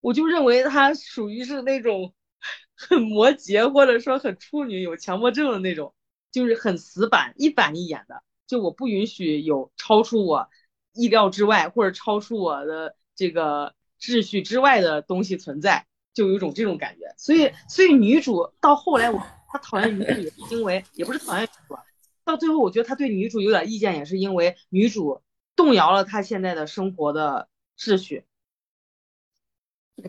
[0.00, 2.14] 我就认为他属于是那种
[2.74, 5.94] 很摩羯或者说很处女有强迫症的那种。
[6.32, 10.48] 就是很死板，一板一眼的，就我不允许有超出我
[10.92, 17.14] 意料之外或者超出我的这个秩序之外的东西存在，就有一种这种感觉。
[17.16, 21.76] 所以，所以女主到后来，我她讨厌女主也是因为，也不是讨厌女主，
[22.24, 25.22] 到最后我觉得她对女主有点意见，也是因为女主
[25.56, 28.24] 动摇了她现在的生活的秩序。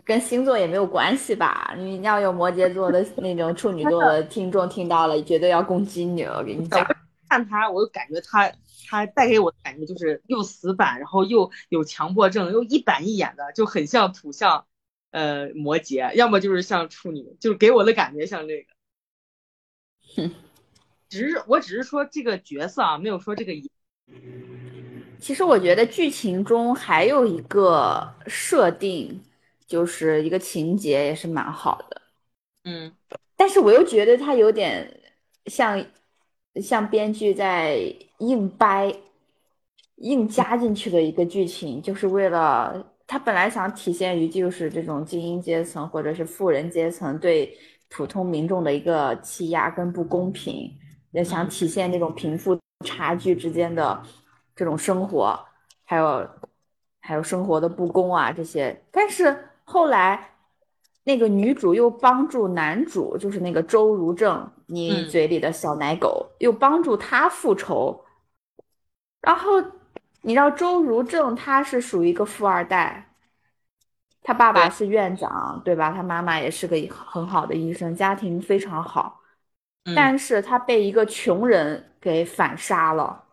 [0.04, 1.74] 跟星座也没有关系吧？
[1.76, 6.38] 你要有摩羯座的 那种处女座的听众听到了，绝对要攻击你了。
[6.38, 6.86] 我跟你讲，
[7.28, 8.52] 看他，我就感觉他
[8.88, 14.66] 他带给我的感觉就是又死板，然后又有强迫症，又一板一眼的，就很像土象，
[15.10, 18.72] 呃，摩羯，要么就是像处女，就是给我的感觉像这个。
[20.16, 20.30] 哼，
[21.08, 23.52] 只是我只是说这个角色啊，没有说这个。
[25.18, 29.22] 其实我觉得剧情中还有一个设定。
[29.66, 32.02] 就是一个情节也是蛮好的，
[32.64, 32.92] 嗯，
[33.36, 35.00] 但是我又觉得他有点
[35.46, 35.84] 像
[36.56, 37.76] 像编剧在
[38.18, 38.94] 硬掰、
[39.96, 50.70] 硬加进去的一个剧情，就是为了他本来想体现于就是这种精英阶层或者是富人阶层对普通民众的一个欺压跟不公平，
[51.10, 54.02] 也想体现这种贫富差距之间的
[54.54, 55.38] 这种生活，
[55.84, 56.28] 还有
[57.00, 59.48] 还有生活的不公啊这些，但是。
[59.72, 60.34] 后来，
[61.04, 68.04] 那个女主又帮助男主，就是那个周如正，你嘴里的小奶狗，又帮助他复仇。
[69.22, 69.62] 然后，
[70.20, 73.14] 你知道周如正他是属于一个富二代，
[74.22, 75.90] 他爸爸是院长，对吧？
[75.90, 79.22] 他妈妈也是个很好的医生，家庭非常好。
[79.96, 83.24] 但是他被一个穷人给反杀了，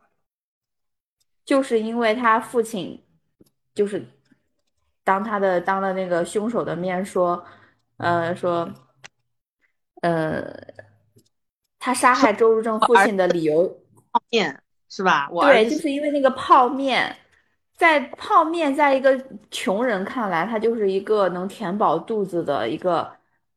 [1.43, 3.03] 就是因为他父亲，
[3.75, 4.07] 就是。
[5.09, 7.43] 当他的当了那个凶手的面说，
[7.97, 8.69] 呃说，
[10.03, 10.45] 呃，
[11.79, 13.67] 他杀害周如正父亲的理由，
[14.11, 15.27] 泡面是吧？
[15.41, 17.17] 对，就是因为那个泡面，
[17.75, 19.19] 在泡面在一个
[19.49, 23.11] 穷人看来，它就是一个能填饱肚子的一个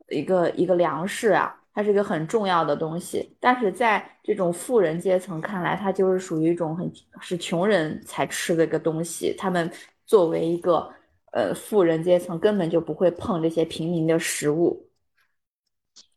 [0.09, 3.37] 一个一个粮食啊，它是一个很重要的东西。
[3.39, 9.35] 但是在这种富人阶层看来，它就是属于一种很是穷人才吃的一个东西。
[9.37, 9.71] 他们
[10.07, 10.91] 作为一个。
[11.33, 14.91] 呃，富人阶层根本就不会碰这些平民的食物，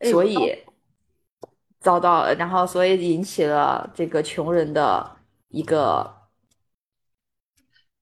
[0.02, 0.38] 所以
[1.80, 6.14] 遭到，然后所以引起了这个穷人的一个。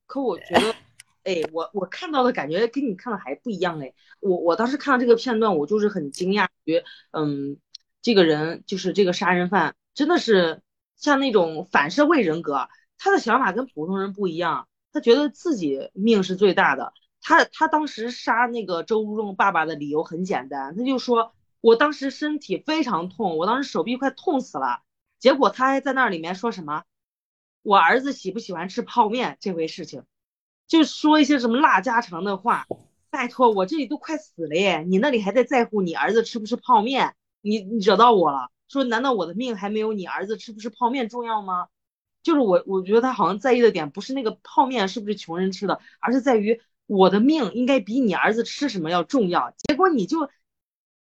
[0.07, 0.76] 可我觉得，
[1.24, 3.93] 哎，我我看到的感觉跟你看的还不一样哎。
[4.20, 7.57] 我我当时看到这个片段，我就是很惊讶于，嗯，
[8.01, 10.64] 这个人就是这个杀人犯，真的是
[10.97, 16.91] 像那种反社会人格，他的想法跟普通人不一样，他觉得自己命是最大的。
[17.24, 24.82] 他他当时杀那个周如正爸爸的理由很简单，他就说我当时身体非常痛，我当时手臂快痛死了。
[25.17, 26.84] 结果他还在那里面说什么，
[27.63, 30.03] 我儿子喜不喜欢吃泡面这回事情，
[30.67, 32.67] 就说一些什么拉家常的话。
[33.09, 37.15] 拜托，我这里都快死了耶，你那里还在在乎你儿子吃不吃泡面？
[37.41, 38.49] 你你惹到我了。
[38.67, 41.67] 说难道我的命还没有你儿子吃不吃泡面重要吗？
[42.24, 49.53] 就是我我觉得他好像在意的点不是那个泡面是不是穷人吃的，而是在于我的命应该比你儿子吃什么要重要。
[49.67, 50.29] 结果你就，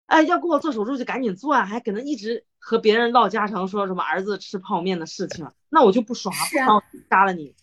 [0.07, 7.55] 哎，要给我做手术就赶紧做啊，还搁那一直和别人唠家常，说什么儿子吃泡面的事情，那我就不爽了，不爽杀了你。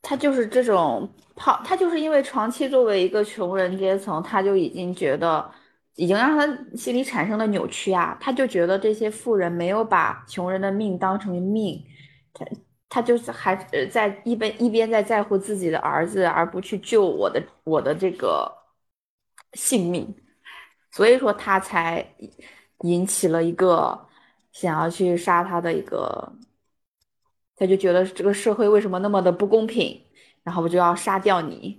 [0.00, 5.50] 他就是这种泡，他就是因为长期作为一个穷人阶层，他就已经觉得，
[5.96, 8.16] 已经让他心里产生了扭曲啊。
[8.20, 11.82] 他就觉得这些富人没有把穷人的命当成命，
[12.34, 12.44] 他
[12.94, 13.56] 他就是还
[13.90, 18.48] 在一边一边在在乎自己的儿子，而不去救我的我的这个
[19.54, 20.14] 性命，
[20.92, 22.06] 所以说他才
[22.82, 24.06] 引起了一个
[24.52, 26.32] 想要去杀他的一个。
[27.56, 30.00] 他就觉得这个社会为什么那么的不公平，
[30.44, 31.76] 然后我就要杀掉你。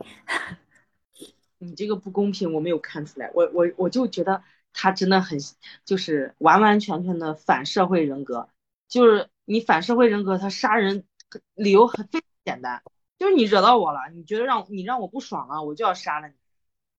[1.59, 4.43] 你这个不公平我没有看出来，我我我就觉得
[4.73, 5.39] 他真的很
[5.85, 8.49] 就是完完全全的反社会人格，
[8.89, 11.05] 就是你反社会人格，他杀人
[11.53, 12.83] 理由很非常简单，
[13.17, 16.33] 就是你惹到我了，你觉得让你让我不爽了，我就要杀了你。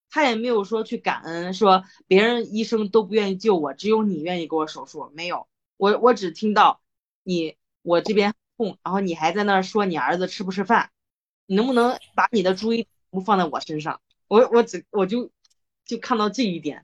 [0.09, 6.81] 他也没有说去感恩，说别人医生都不愿意救我，只有你愿意给我手术，没有，我我只听到
[7.23, 8.33] 你我这边。
[8.59, 10.89] 痛，然后你还在那儿说你儿子吃不吃饭，
[11.45, 14.01] 你能不能把你的注意不放在我身上？
[14.27, 15.29] 我我只我就
[15.85, 16.83] 就看到这一点，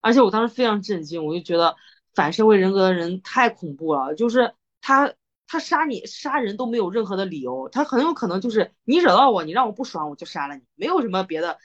[0.00, 1.76] 而且我当时非常震惊，我就觉得
[2.14, 5.14] 反社会人格的人太恐怖了，就是他
[5.46, 11.58] 他杀你杀人都没有任何的理由，他很有可能就是你惹到我，你让我不爽我就杀了你，没有什么别的。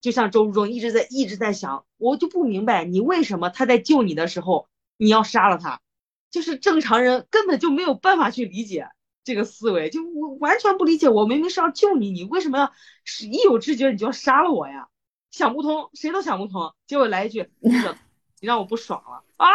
[0.00, 5.80] 就像周忠一直在一直在想，我就不明白你为什么他在救你的时候你要杀了他，
[6.30, 8.88] 就是正常人根本就没有办法去理解。
[9.24, 12.72] 这个思维就我完全不理解，我明明是要救你，你为什么要
[13.04, 14.88] 是一有知觉你就要杀了我呀？
[15.32, 16.72] 想不通，谁都想不通。
[16.86, 19.48] 结果来一句，你让我不爽了啊！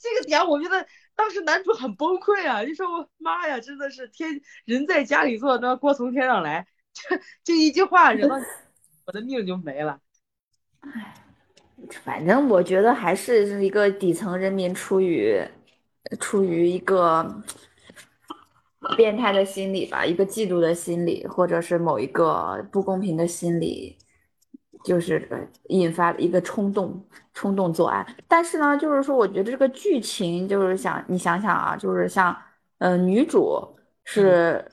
[0.00, 0.86] 这个点我觉得
[1.16, 2.64] 当时男主很崩溃啊！
[2.64, 8.36] 就说我妈呀，真的是天人在家里坐，那锅从天上来，这这一句话惹到
[9.06, 9.98] 我的命就没了。
[10.80, 11.14] 唉，
[12.04, 15.42] 反正我觉得还是一个底层人民出于
[16.20, 17.42] 出于一个。
[18.96, 23.98] 变态的心理吧，一个嫉妒的心理，或者是某一个不公平的心理，
[24.86, 25.28] 就是
[25.70, 28.06] 引发一个冲动，冲动作案。
[28.28, 32.34] 但是呢，就是说，我觉得这个剧情就是想你想想啊，就是像，
[32.78, 34.64] 嗯，女主是，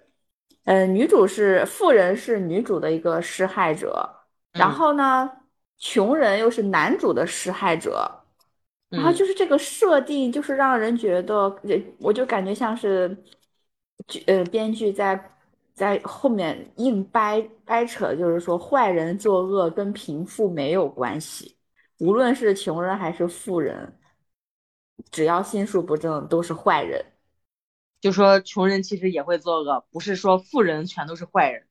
[0.66, 4.08] 嗯，女主是富人，是女主的一个施害者，
[4.52, 5.30] 然后呢，
[5.78, 8.08] 穷人又是男主的施害者，
[8.90, 11.60] 然后就是这个设定，就是让人觉得，
[12.00, 13.18] 我就感觉像是。
[14.08, 15.16] 剧呃，编剧在
[15.74, 21.58] 在后面硬掰掰扯，就是说坏人作恶跟贫富没有关系，
[22.00, 23.94] 无论是穷人还是富人，
[25.12, 27.04] 只要心术不正都是坏人。
[28.00, 31.64] 就说穷人其实也会作恶，不是说富人全都是坏人。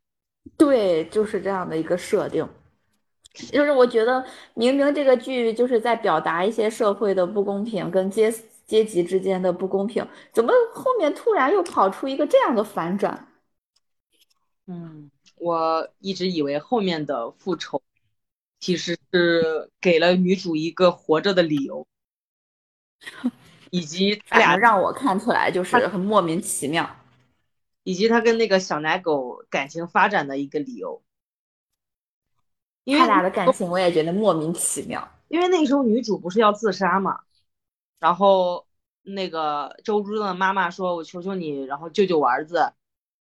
[0.56, 2.48] 对，就是这样的一个设定。
[3.50, 4.24] 就是我觉得
[4.54, 8.32] 明明这个剧就是在表达一些社会的不公平跟阶。
[8.64, 13.28] 阶级之间的不公平，怎么后面突然又跑出一个这样的反转？
[14.66, 17.82] 嗯，我一直以为后面的复仇
[18.60, 21.86] 其实是给了女主一个活着的理由，
[23.70, 26.96] 以及他俩让我看出来就是很莫名其妙，
[27.82, 31.02] 以及他跟那个小奶狗感情发展的一个理由。
[32.84, 37.20] 因为他俩的感情我也觉得莫名其妙，因为那时候女主不是要自杀嘛。
[38.00, 38.66] 然后
[39.02, 42.72] 那个周珠的妈妈说：“我求求你，然后救救我儿子。”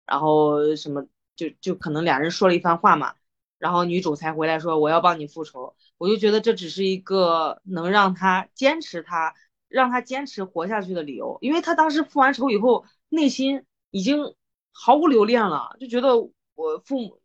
[0.07, 1.07] 然后什么
[1.37, 3.14] 就就可能俩人说了一番话嘛，
[3.59, 9.35] 然后女主才回来说：“我要帮你复仇。”我就觉得这只是一个能让他坚持他
[9.68, 14.35] 让他坚持活下去的理由，因为他当时复完仇以后，内心已经
[14.72, 16.16] 毫无留恋了，就觉得
[16.55, 17.20] 我父母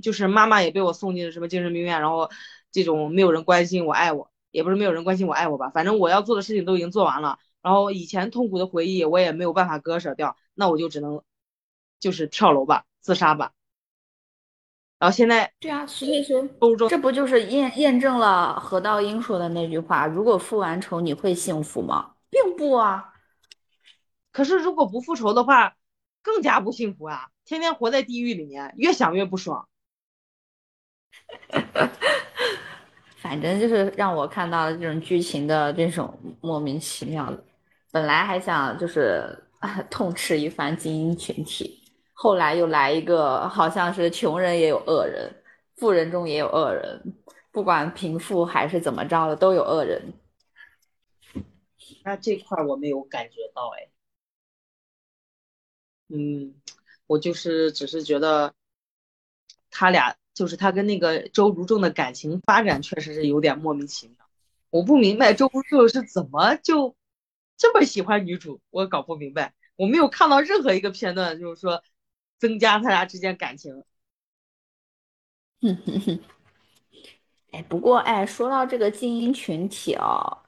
[0.00, 2.30] 就是妈妈也被我送进了什么精神病院，然后
[2.70, 4.30] 这种没有人关心我爱我。
[4.52, 11.22] 也不是没有人关心我爱我吧，反正我要做的事情都已经做完了，然后以前痛苦的回忆我也没有办法割舍掉，那我就只能
[12.00, 13.52] 就是跳楼吧，自杀吧。
[14.98, 22.14] 然后现在对啊，所以说欧洲这不就是验验证了何道英说的那句话：如果复完仇你会幸福吗？
[22.30, 23.12] 并不啊。
[24.30, 25.76] 可是如果不复仇的话，
[26.22, 29.68] 更加不幸福啊，天天活在地狱里面，越想越不爽。
[33.18, 37.44] 反正就是让我看到了这种剧情的这种莫名其妙的，
[37.90, 39.48] 本来还想就是
[39.90, 41.81] 痛斥一番精英群体，
[42.22, 45.42] 后来又来一个，好像是穷人也有恶人，
[45.74, 47.14] 富人中也有恶人，
[47.50, 50.12] 不管贫富还是怎么着的，都有恶人。
[52.04, 53.90] 那这块我没有感觉到，哎，
[56.10, 56.54] 嗯，
[57.08, 58.54] 我就是只是觉得
[59.68, 64.16] 他俩就是他跟那个周如正的感情发展确实是有点莫名其妙，
[64.70, 66.94] 我不明白周如正是怎么就
[67.56, 71.82] 这么喜欢女主，我搞不明白，我没有看到任何一个片段就是说
[72.42, 73.84] 增加他俩之间感情。
[75.60, 76.20] 哼哼哼，
[77.52, 80.38] 哎，不过哎，说到这个精英群体哦。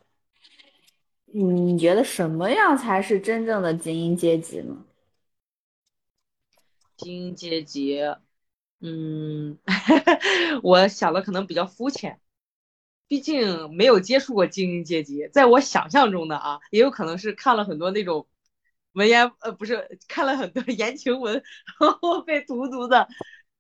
[1.27, 4.85] 你觉得什么样才是真正的精英阶级呢？
[6.97, 8.01] 精英阶级，
[8.81, 9.57] 嗯，
[10.65, 12.21] 我想的可能比较肤浅，
[13.07, 15.29] 毕竟没有接触过精英阶级。
[15.33, 18.27] 在我想象中的啊，也有可能是看了很多那种
[18.95, 21.43] 文言，呃，不是看了很多 言情文，
[21.81, 23.09] 然后被荼毒的，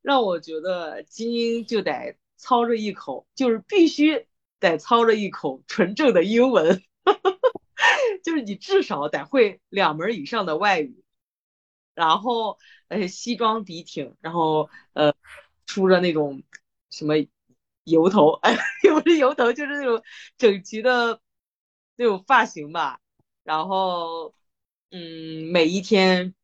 [0.03, 4.27] 让我觉得精英就得操着一口，就是必须
[4.61, 6.83] 得操着一口纯正的英文。
[8.25, 11.05] 就是你至少得会两门以上的外语，
[11.95, 12.59] 然后
[12.89, 15.15] 呃西装笔挺，然后呃
[15.67, 16.43] 梳着那种
[16.91, 17.15] 什么
[17.85, 20.03] 油头，哎 也不是油头，就是那种
[20.39, 21.21] 整齐的
[21.97, 23.01] 那种发型吧。
[23.43, 24.35] 然后
[24.95, 26.35] 嗯每一天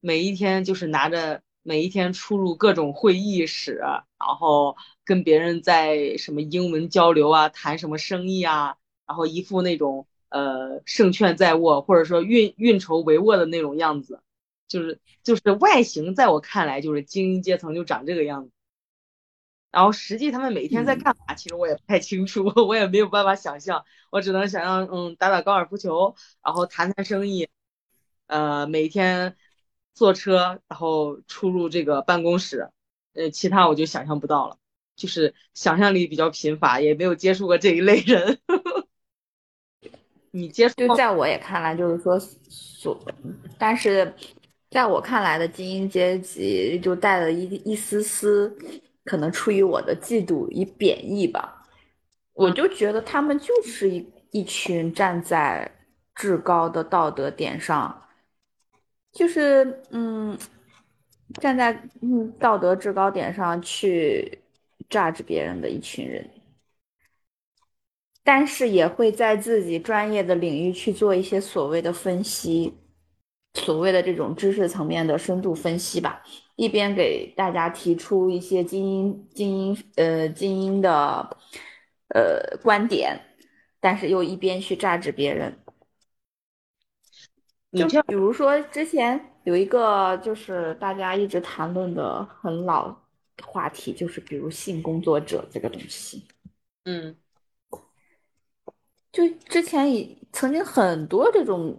[0.00, 10.06] 每一天就是拿着每一天出入各种会议室，然后跟别人在什么英文交流啊，谈什么生意啊，然后一副那种。
[10.30, 14.20] 呃，胜券在握，或者说运运筹帷幄的那种样子，
[14.68, 18.50] 就是就是外形，在我看来就是精英阶层就长这个样子。
[19.70, 27.48] 然后实际他们每天在干嘛，其实我也不太清楚， 我也没有办法想象，我只能想象，嗯，打打高尔夫球，然后谈谈生意，
[28.28, 29.36] 呃，每天
[29.94, 32.70] 坐车，然后出入这个办公室，
[33.14, 34.56] 呃，其他我就想象不到了，
[34.94, 38.38] 就是想象力比较贫乏，也没有接触过这一类人。
[40.30, 42.96] 你接触就在我也看来，就是说所，
[43.58, 44.14] 但是
[44.70, 48.54] 在我看来的精英阶级，就带了一一丝丝
[49.04, 51.66] 可能出于我的嫉妒与贬义吧。
[52.34, 55.68] 我就觉得他们就是一一群站在
[56.14, 58.02] 至高的道德点上，
[59.18, 60.38] 就是嗯，
[61.40, 64.38] 站在嗯道德制高点上去
[64.88, 66.30] 榨取别人的一群人。
[68.22, 72.72] 但是也会在自己专业的领域去做一些所谓的分析，
[73.54, 76.22] 所谓的这种知识层面的深度分析吧。
[76.54, 81.36] 一边给大家提出一些精英、精英呃精英的
[82.14, 83.20] 呃观点，
[83.80, 85.58] 但是又一边去榨制别人。
[87.72, 92.96] 就比如说之前有一个就是大家一直谈论的很老
[93.44, 96.24] 话题，就是比如性工作者这个东西。
[96.84, 97.16] 嗯。
[99.10, 101.76] 就之前已曾经很多这种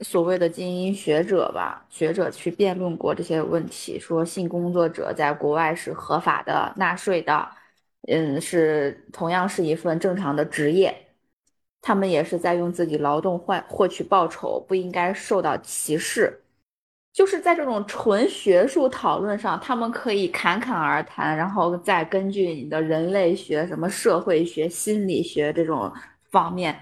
[0.00, 7.50] 所谓的精英学者吧，学者去辩论过这些问题，说性工作者在国外是合法的、纳税的，
[8.08, 11.09] 嗯，是同样是一份正常的职业，
[11.82, 16.42] 他们也是在用自己劳动换获取报酬，不应该受到歧视。
[17.12, 25.92] 就是在这种纯学术讨论上，他们可以侃侃而谈，然后再根据你的人类学、什么社会学、心理学这种。
[26.30, 26.78] 方面，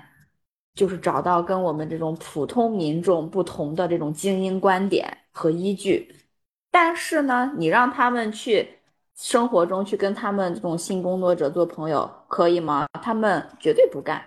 [0.75, 6.15] 就是找到跟我们这种普通民众不同的这种精英观点和依据，
[6.71, 8.69] 但是呢，你让他们去
[9.17, 12.87] 生活中去跟他们这种性工作者做朋友，可以吗？
[13.01, 14.23] 他们绝对不干，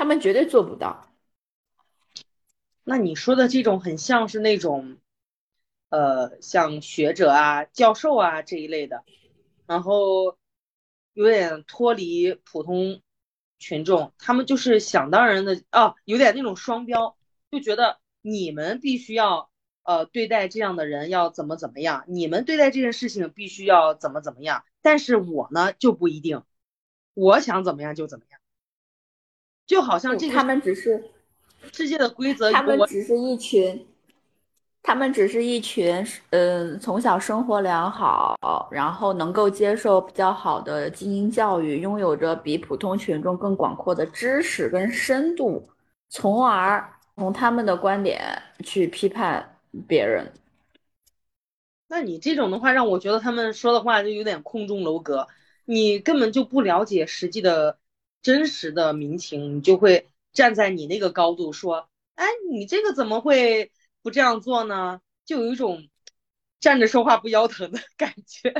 [0.00, 1.12] 他们绝对做不到。
[2.84, 4.96] 那你说的这种很像是那种，
[5.90, 9.04] 呃，像学者啊、教授啊这一类的，
[9.66, 10.38] 然后
[11.12, 13.02] 有点脱离普通。
[13.58, 17.18] 群众他们就是想当然的哦，有点那种双标，
[17.50, 19.50] 就觉得你们必须要
[19.82, 26.42] 呃对待这样的人要怎么怎么样，你们对待这件事情必须要怎么怎么样，但是我呢就不一定，
[27.12, 28.39] 我想怎么样就怎么样，
[29.70, 31.00] 就好像这个他们只是
[31.72, 33.86] 世界的规则，他们只是一群。
[34.82, 45.68] 他们只是一群，嗯，从小生活良好，然后能够接受比较好的精英教育，拥有着比普通群众更广阔的知识跟深度，
[46.08, 48.20] 从而从他们的观点
[48.64, 49.56] 去批判
[49.86, 50.32] 别人。
[51.86, 55.28] 那你这种的话，让我觉得他们说的话就有点空中楼阁，
[55.64, 57.76] 你根本就不了解实际的
[58.22, 63.70] 真实的民情，你就会站在你那个高度说，哎，你这个怎么会？
[64.02, 65.86] 不这样做呢，就有一种
[66.58, 68.50] 站着说话不腰疼的感觉。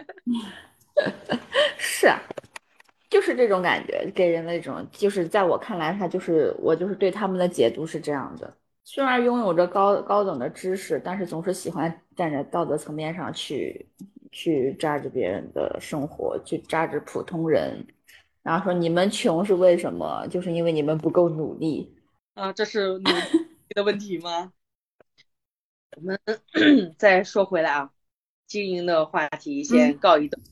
[1.78, 2.20] 是啊，
[3.08, 8.54] 就是这种感觉，给人的一种，就是在我看来，他就是我就是对他们的解读是这样的。
[8.84, 13.88] 虽然拥有着高高等的知识，但是总是喜欢站在道德层面上去
[14.30, 17.82] 去榨着别人的生活，去榨着普通人，
[18.42, 20.26] 然后说你们穷是为什么？
[20.28, 21.94] 就是因为你们不够努力
[22.34, 24.52] 啊，这是努力的问题吗？
[25.96, 26.18] 我们
[26.96, 27.90] 再说回来啊，
[28.46, 30.42] 经营的话题先告一段。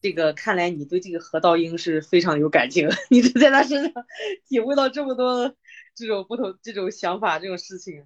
[0.00, 3.92] 这个看来你对这个何道英是非常有感情，你就在他身上
[4.48, 5.52] 体会到这么多
[5.96, 8.04] 这种不同、这种想法、这种事情，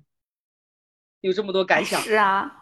[1.20, 2.00] 有这么多感想。
[2.00, 2.61] 是啊，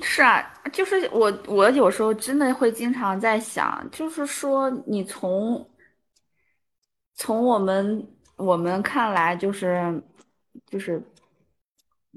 [0.00, 5.66] 是啊，就是我，我有时候真的会经常在想，就是说你从
[7.14, 8.06] 从我们
[8.36, 10.02] 我们看来，就是
[10.66, 11.02] 就是。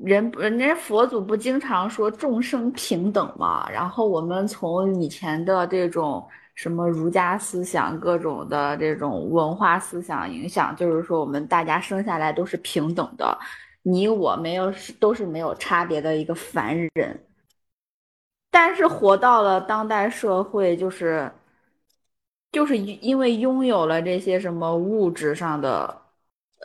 [0.04, 3.68] 人人家佛祖不经常说众生平等嘛？
[3.68, 13.36] 然后我们从以前的这种什么儒家思想、各种的这种文化思想影响，就是说我们大家生下来都是平等的，
[13.82, 17.27] 你我没有都是没有差别的一个凡人。
[18.60, 21.32] 但是活到了当代社会，就是
[22.52, 26.02] 就是因为拥有了这些什么物质上的。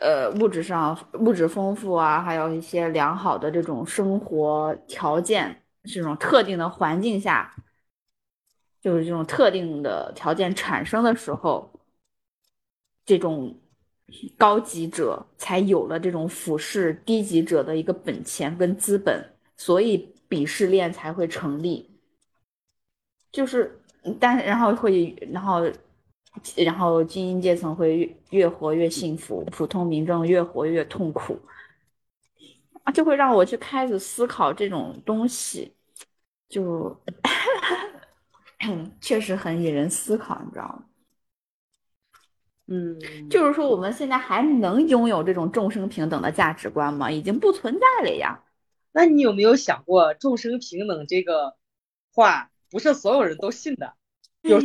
[0.01, 7.53] 呃，物质上物质丰富啊，还有一些良好的这种生活条件，这种特定的环境下，
[8.81, 11.71] 就是这种特定的条件产生的时候，
[13.05, 13.55] 这种
[14.35, 19.23] 高级者才有了这种俯视低级者的一个本钱跟资本，
[19.55, 21.89] 所以鄙视链才会成立。
[23.31, 23.79] 就是，
[24.19, 25.71] 但然后会然后。
[26.57, 31.39] 然后精英阶层会越越活越幸福，普通民众越活越痛苦，
[32.81, 35.75] 啊，就会让我去开始思考这种东西，
[36.49, 36.99] 就
[38.99, 40.85] 确实很引人思考，你知道吗？
[42.65, 47.11] 嗯，就是说我们现在还能拥有这种众生平等的价值观吗？
[47.11, 48.42] 已经不存在了呀。
[48.93, 51.57] 那你有没有想过，众生平等这个
[52.13, 53.95] 话不是所有人都信的？
[54.41, 54.61] 有。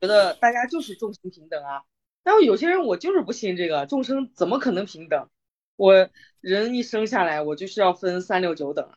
[0.00, 1.82] 觉得大家就是众生平等啊，
[2.22, 5.28] 然后有些人我就是不信这个众生怎么可能平等？
[5.74, 6.08] 我
[6.40, 8.92] 人一生下来我就是要分三六九等，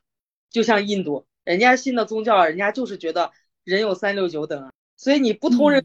[0.52, 3.32] 就像印度人家信的宗教，人家就是觉得
[3.64, 5.84] 人有三六九等啊，所以你不同人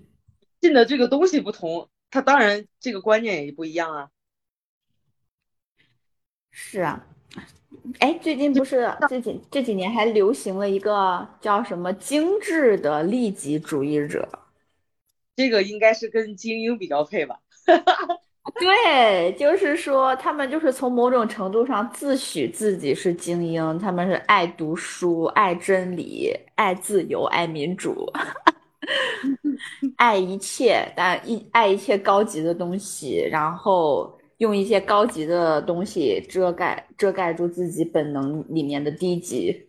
[0.61, 4.11] 信的这个东西不同，他当然这个观念也不一样啊。
[6.51, 7.07] 是啊，
[8.01, 14.29] 哎，最近不是这几这几年还流行了一个叫什么精致的利己主义者。
[15.37, 17.39] 这个应该是跟精英比较配吧？
[18.61, 28.11] 对，就是说他们就是从某种程度上自诩自己是精英，他们是爱读书、爱真理、爱自由、爱民主，
[29.97, 39.69] 爱一切，但一爱一切高级的东西，然后用一些高级的东西遮盖遮盖住自己本能里面的低级，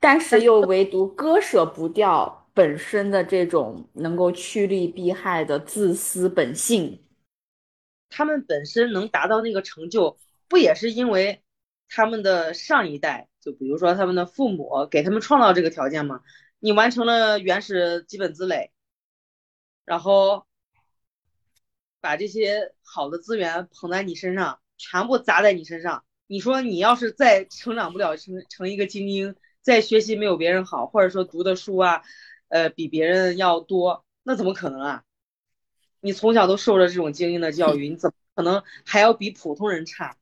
[0.00, 2.38] 但是又 唯独割舍不掉。
[2.54, 7.02] 本身的这种能够趋利避害的自私本性，
[8.10, 11.42] 他们本身能达到那个成就，不也是因为
[11.88, 16.20] 他们的上一代，就比如说他们的父母给他们创造这个条件吗？
[16.58, 18.70] 你完成了原始基本积累，
[19.86, 20.44] 然后
[22.02, 26.04] 把这些好的资源捧在你身上，全部砸在你身上。
[26.26, 32.02] 你说你要是再成长不了，成成一个精英，再学习没有别人好，或者说读的书啊。
[32.48, 35.04] 呃，比别人要多，那怎么可能啊？
[36.00, 40.18] 你从小都受着这种精英的教育，你怎么可能还要比普通人差？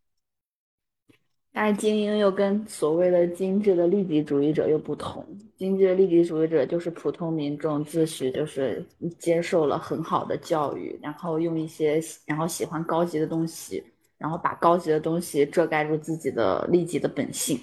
[1.53, 5.27] 但是精英又跟所谓的精致的利己主义者又不同，
[5.57, 8.87] 精致的利己主义者就是普通民众自诩就是
[9.19, 13.83] 接受了很好的教育，然后用一些然后喜欢高级的东西，
[14.17, 17.59] 然后把高级的东西遮盖住自己的利己的本性，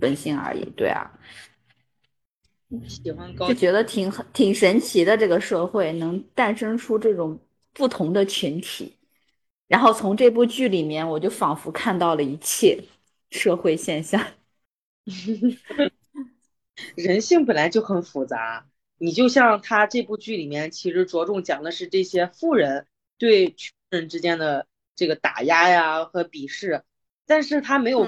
[0.00, 0.64] 本性而已。
[0.76, 1.10] 对啊。
[2.88, 7.38] 喜欢高就觉得挺挺神奇的，这个社会能诞生出这种
[7.72, 8.95] 不同的群体，
[9.68, 12.84] 然后从这部剧里面，我就仿佛看到了一切
[13.30, 14.24] 社会现象。
[16.94, 18.66] 人性本来就很复杂，
[18.98, 22.86] 你就像他这部剧里面，其实着重讲的是这些富人
[23.18, 26.82] 对穷人之间的这个打压呀和鄙视，
[27.26, 28.06] 但是他没有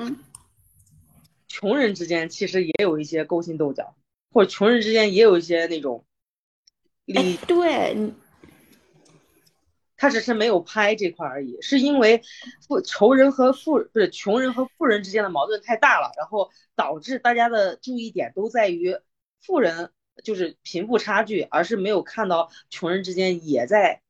[1.47, 3.95] 穷人之间其实也有一些勾心斗角。
[4.31, 6.05] 或者穷人之间也有一些那种，
[7.15, 8.13] 哎，对，
[9.99, 12.23] 他只是没有拍这块而已，是因为
[12.67, 18.97] 富仇人和富不是穷人和富人之间的矛盾太大了，然后导致大家的注意点都在于
[19.43, 19.91] 富人
[20.23, 24.01] 就是贫富差距，而是没有看到穷人之间也在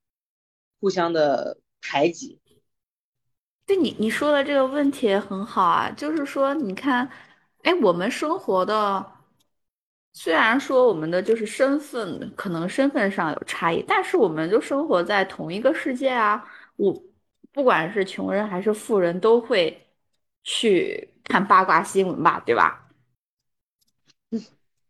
[0.78, 2.38] 互相的排挤。
[3.64, 7.10] 对你你说的这个问题很好啊，就是说你看，
[7.62, 9.17] 哎，我们生活的。
[10.20, 16.44] 虽然说我们的就是身份可能身份上有差异，但是我们就生活在同一个世界啊。
[16.74, 16.92] 我
[17.52, 19.86] 不管是穷人还是富人，都会
[20.42, 22.88] 去看八卦新闻吧，对吧？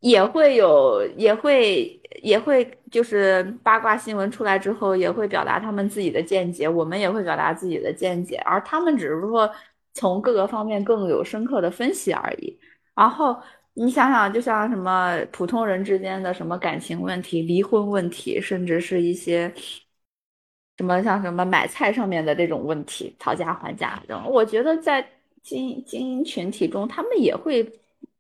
[0.01, 9.51] 也会有，也会也会就是八卦新闻出来之后，也会表达他们自己的见解，我们也会表达自己的见解，而他们只是说
[9.93, 12.59] 从各个方面更有深刻的分析而已，
[12.95, 13.37] 然后。
[13.81, 19.53] 你想想，就像什么普通人之间的什么感情问题、离婚问题，甚至是一些
[20.77, 25.09] 什么像什么买菜上面的这种问题，讨价还价这种，我觉得在
[25.45, 27.73] 精精英群体中，他们也会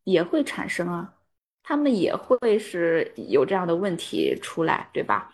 [0.04, 1.12] 也会产生啊，
[1.64, 5.32] 他们也会是有这样的问题出来，对吧？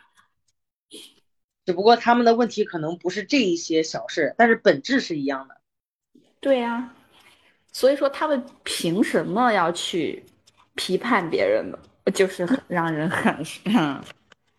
[1.66, 5.60] 只不过他们的问题可能不是这一些小事，但是本质是一样的。
[6.40, 6.94] 对呀。
[7.74, 10.24] 所以说，他们凭什么要去
[10.74, 11.78] 批判别人呢？
[12.14, 13.44] 就是让人很，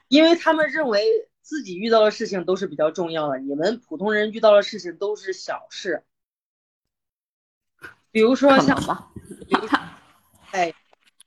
[0.10, 1.06] 因为他们认为
[1.42, 6.04] 自己遇到的事情都是比较重要的，你们普通人遇到的事情都是小事。
[8.12, 8.76] 比如说像，
[9.48, 9.68] 比如
[10.52, 10.74] 哎，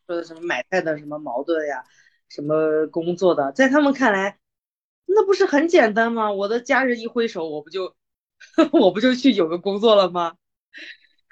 [0.07, 1.85] 说的什么买菜的什么矛盾呀，
[2.29, 4.39] 什么工作的，在他们看来，
[5.07, 6.33] 那不是很简单吗？
[6.33, 7.95] 我的家人一挥手，我不就，
[8.73, 10.35] 我不就去有个工作了吗？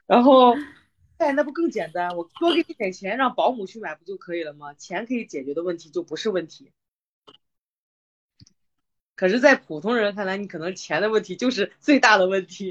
[0.06, 0.54] 然后，
[1.18, 2.16] 哎，那不更简单？
[2.16, 4.72] 我多给你点钱，让保姆去买不就可以了吗？
[4.74, 6.70] 钱可以解决的问题就不是问题。
[9.16, 12.70] 可是，在普通人看来，你可能钱的问题就是最大的问题。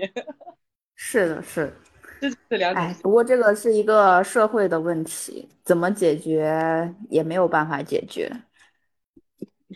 [0.94, 1.74] 是的，是，
[2.22, 8.32] 这是两哎，不过这个是一个社会的问题，怎么解决也没有办法解决，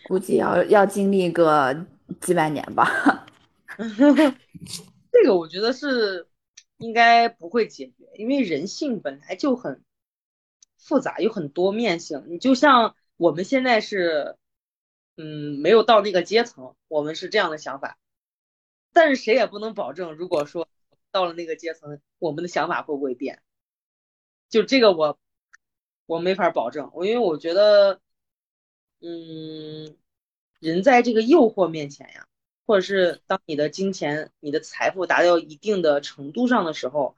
[0.04, 1.74] 估计要要经历个
[2.20, 3.26] 几百年吧。
[5.12, 6.29] 这个我觉得是。
[6.80, 9.84] 应该不会解决，因为人性本来就很
[10.78, 12.24] 复杂，有很多面性。
[12.28, 14.38] 你就像我们现在是，
[15.16, 17.98] 嗯，没有到那个阶层，我们是这样的想法。
[18.94, 20.68] 但是谁也不能保证，如果说
[21.10, 23.42] 到了那个阶层，我们的想法会不会变？
[24.48, 25.18] 就这个我
[26.06, 28.00] 我没法保证，我因为我觉得，
[29.00, 29.98] 嗯，
[30.60, 32.26] 人在这个诱惑面前呀。
[32.70, 37.16] 或者是当你的金钱、你的财富达到一定的程度上的时候，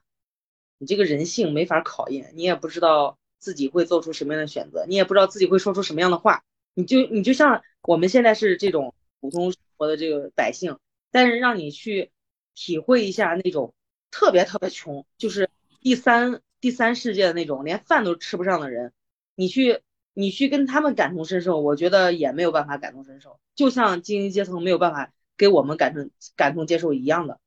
[0.79, 6.43] 你这个人性没法考验，你也不知道自己会做出什么样的选择，你也不知道自己会说出什么样的话。
[6.73, 10.79] 你就你就像我们现在是这种普通生活的这个百姓，
[11.11, 12.09] 但是让你去
[12.55, 13.75] 体会一下那种
[14.09, 15.51] 特别特别穷，就是
[15.81, 18.91] 第三第三世界的那种连饭都吃不上的人，
[19.35, 19.81] 你去
[20.15, 25.13] 你去跟他们感同身受，我觉得也没有办法感同身受，就像精英阶层没有办法。
[25.35, 27.39] 给我们感同感同接受一样的，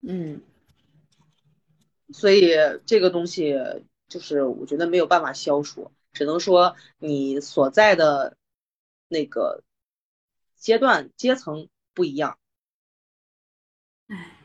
[0.00, 0.40] 嗯，
[2.12, 2.54] 所以
[2.86, 3.54] 这个东西
[4.08, 8.36] 就是我觉得没有办法消除，只能说你所在的
[9.08, 9.62] 那个
[10.56, 12.38] 阶段阶层不一样。
[14.08, 14.38] 哎，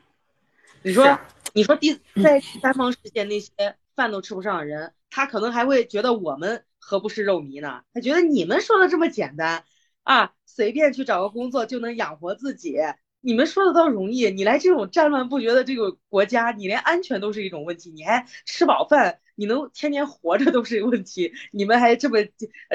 [0.83, 1.19] 你说
[1.53, 7.83] 你说第在第三方世界那些饭都吃不上的人，他可能还会觉得我们何不是肉糜呢？
[7.93, 9.63] 他觉得你们说的这么简单。
[10.07, 12.77] 啊，随便去找个工作就能养活自己，
[13.19, 14.31] 你们说的倒容易。
[14.31, 21.33] 你来这种战乱不绝的这个国家，你连安全都是一种问题，你还吃饱饭，你能天天活着都是一个问题。
[21.51, 22.19] 你们还这么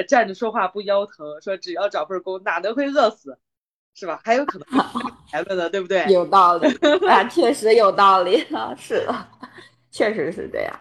[0.07, 3.35] 站着说话不腰疼，说只要找份工，哪能会饿死，
[3.95, 4.21] 是吧？
[4.23, 4.67] 还有可能
[5.31, 6.05] 孩子呢，对不对？
[6.13, 6.67] 有道理
[7.07, 9.27] 啊，确实有道理啊，是的，
[9.89, 10.79] 确实是这样，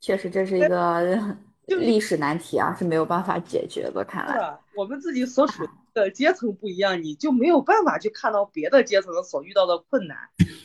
[0.00, 1.36] 确实这是一个。
[1.66, 10.16] 历史难题啊是没有办法解决的，看来我们自己所处的阶层不一样，你就没有办法去看到别的阶层所遇到的困难，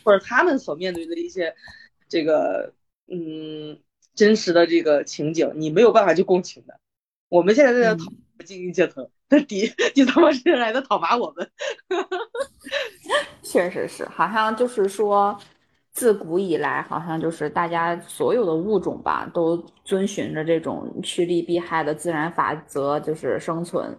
[0.03, 1.55] 或者他们所面对的一些
[2.07, 2.73] 这个
[3.07, 3.79] 嗯
[4.13, 6.79] 真实的这个情景，你没有办法去共情的。
[7.29, 8.05] 我们现在在讨
[8.45, 11.49] 精英阶层，那底第三方世界来的讨伐我们，
[13.41, 15.39] 确实是，好像就是说。
[15.93, 23.97] 自古以来，好像就是大家所有的物种吧，都遵循着这种趋利避害的自然法则，就是生存。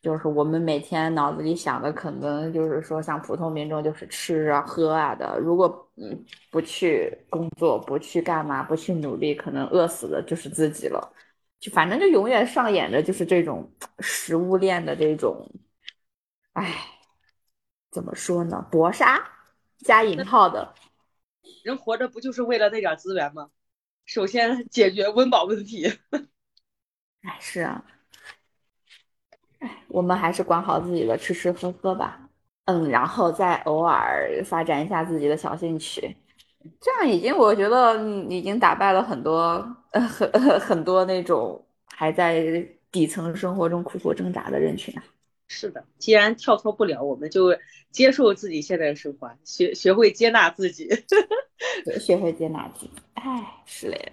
[0.00, 5.38] 就是我们每天脑子里想的，可能就是说，像普通民众就是吃啊、喝啊的。
[5.38, 11.12] 如果嗯不去工作，不去干嘛，不去努力，可能饿死的就是自己了。
[11.60, 15.50] 就反正就永远上演着就是这种食物链的这种，
[16.54, 16.74] 哎。
[17.90, 18.64] 怎么说呢？
[18.70, 19.18] 搏杀
[19.78, 20.74] 加引号的。
[21.64, 23.50] 人活着不就是为了那点资源吗？
[24.06, 25.92] 首先解决温饱问题。
[27.22, 27.84] 哎，是啊。
[29.58, 32.28] 哎，我们还是管好自己的吃吃喝喝吧。
[32.66, 36.14] 嗯，然后再偶尔发展一下自己的小兴趣，
[36.80, 37.96] 这样已经我觉得
[38.28, 42.44] 已经打败了很多呃很很多那种还在
[42.92, 45.02] 底层生活中苦苦挣扎的人群啊。
[45.48, 47.56] 是的，既然跳脱不了，我们就
[47.90, 50.88] 接受自己现在的生活，学学会接纳自己，
[52.00, 52.92] 学会接纳自己。
[53.14, 54.12] 哎，是嘞。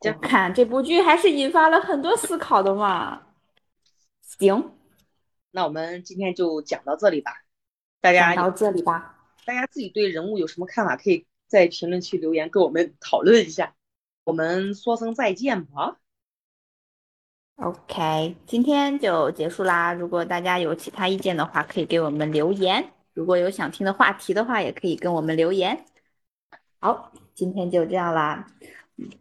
[0.00, 3.22] 就看这部剧还是引发了很多思考的嘛。
[4.20, 4.72] 行。
[5.50, 7.32] 那我们今天就讲到这里吧，
[8.00, 9.18] 大家到这里吧。
[9.46, 13.74] 大家自己对人物有什么看法，可以在评论区留言跟我们讨论一下。
[14.24, 15.98] 我们说声再见吧。
[17.56, 19.92] OK，今天就结束啦。
[19.92, 22.90] 如果大家有其他意见的话，可以给我们留言。
[23.14, 25.84] 如果有想听的话题的话，也可以跟我们留言。
[26.80, 28.46] 好，今天就这样啦。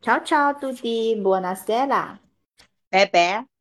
[0.02, 2.18] Ciao ciao tutti, buona sera，
[2.90, 3.53] 拜拜。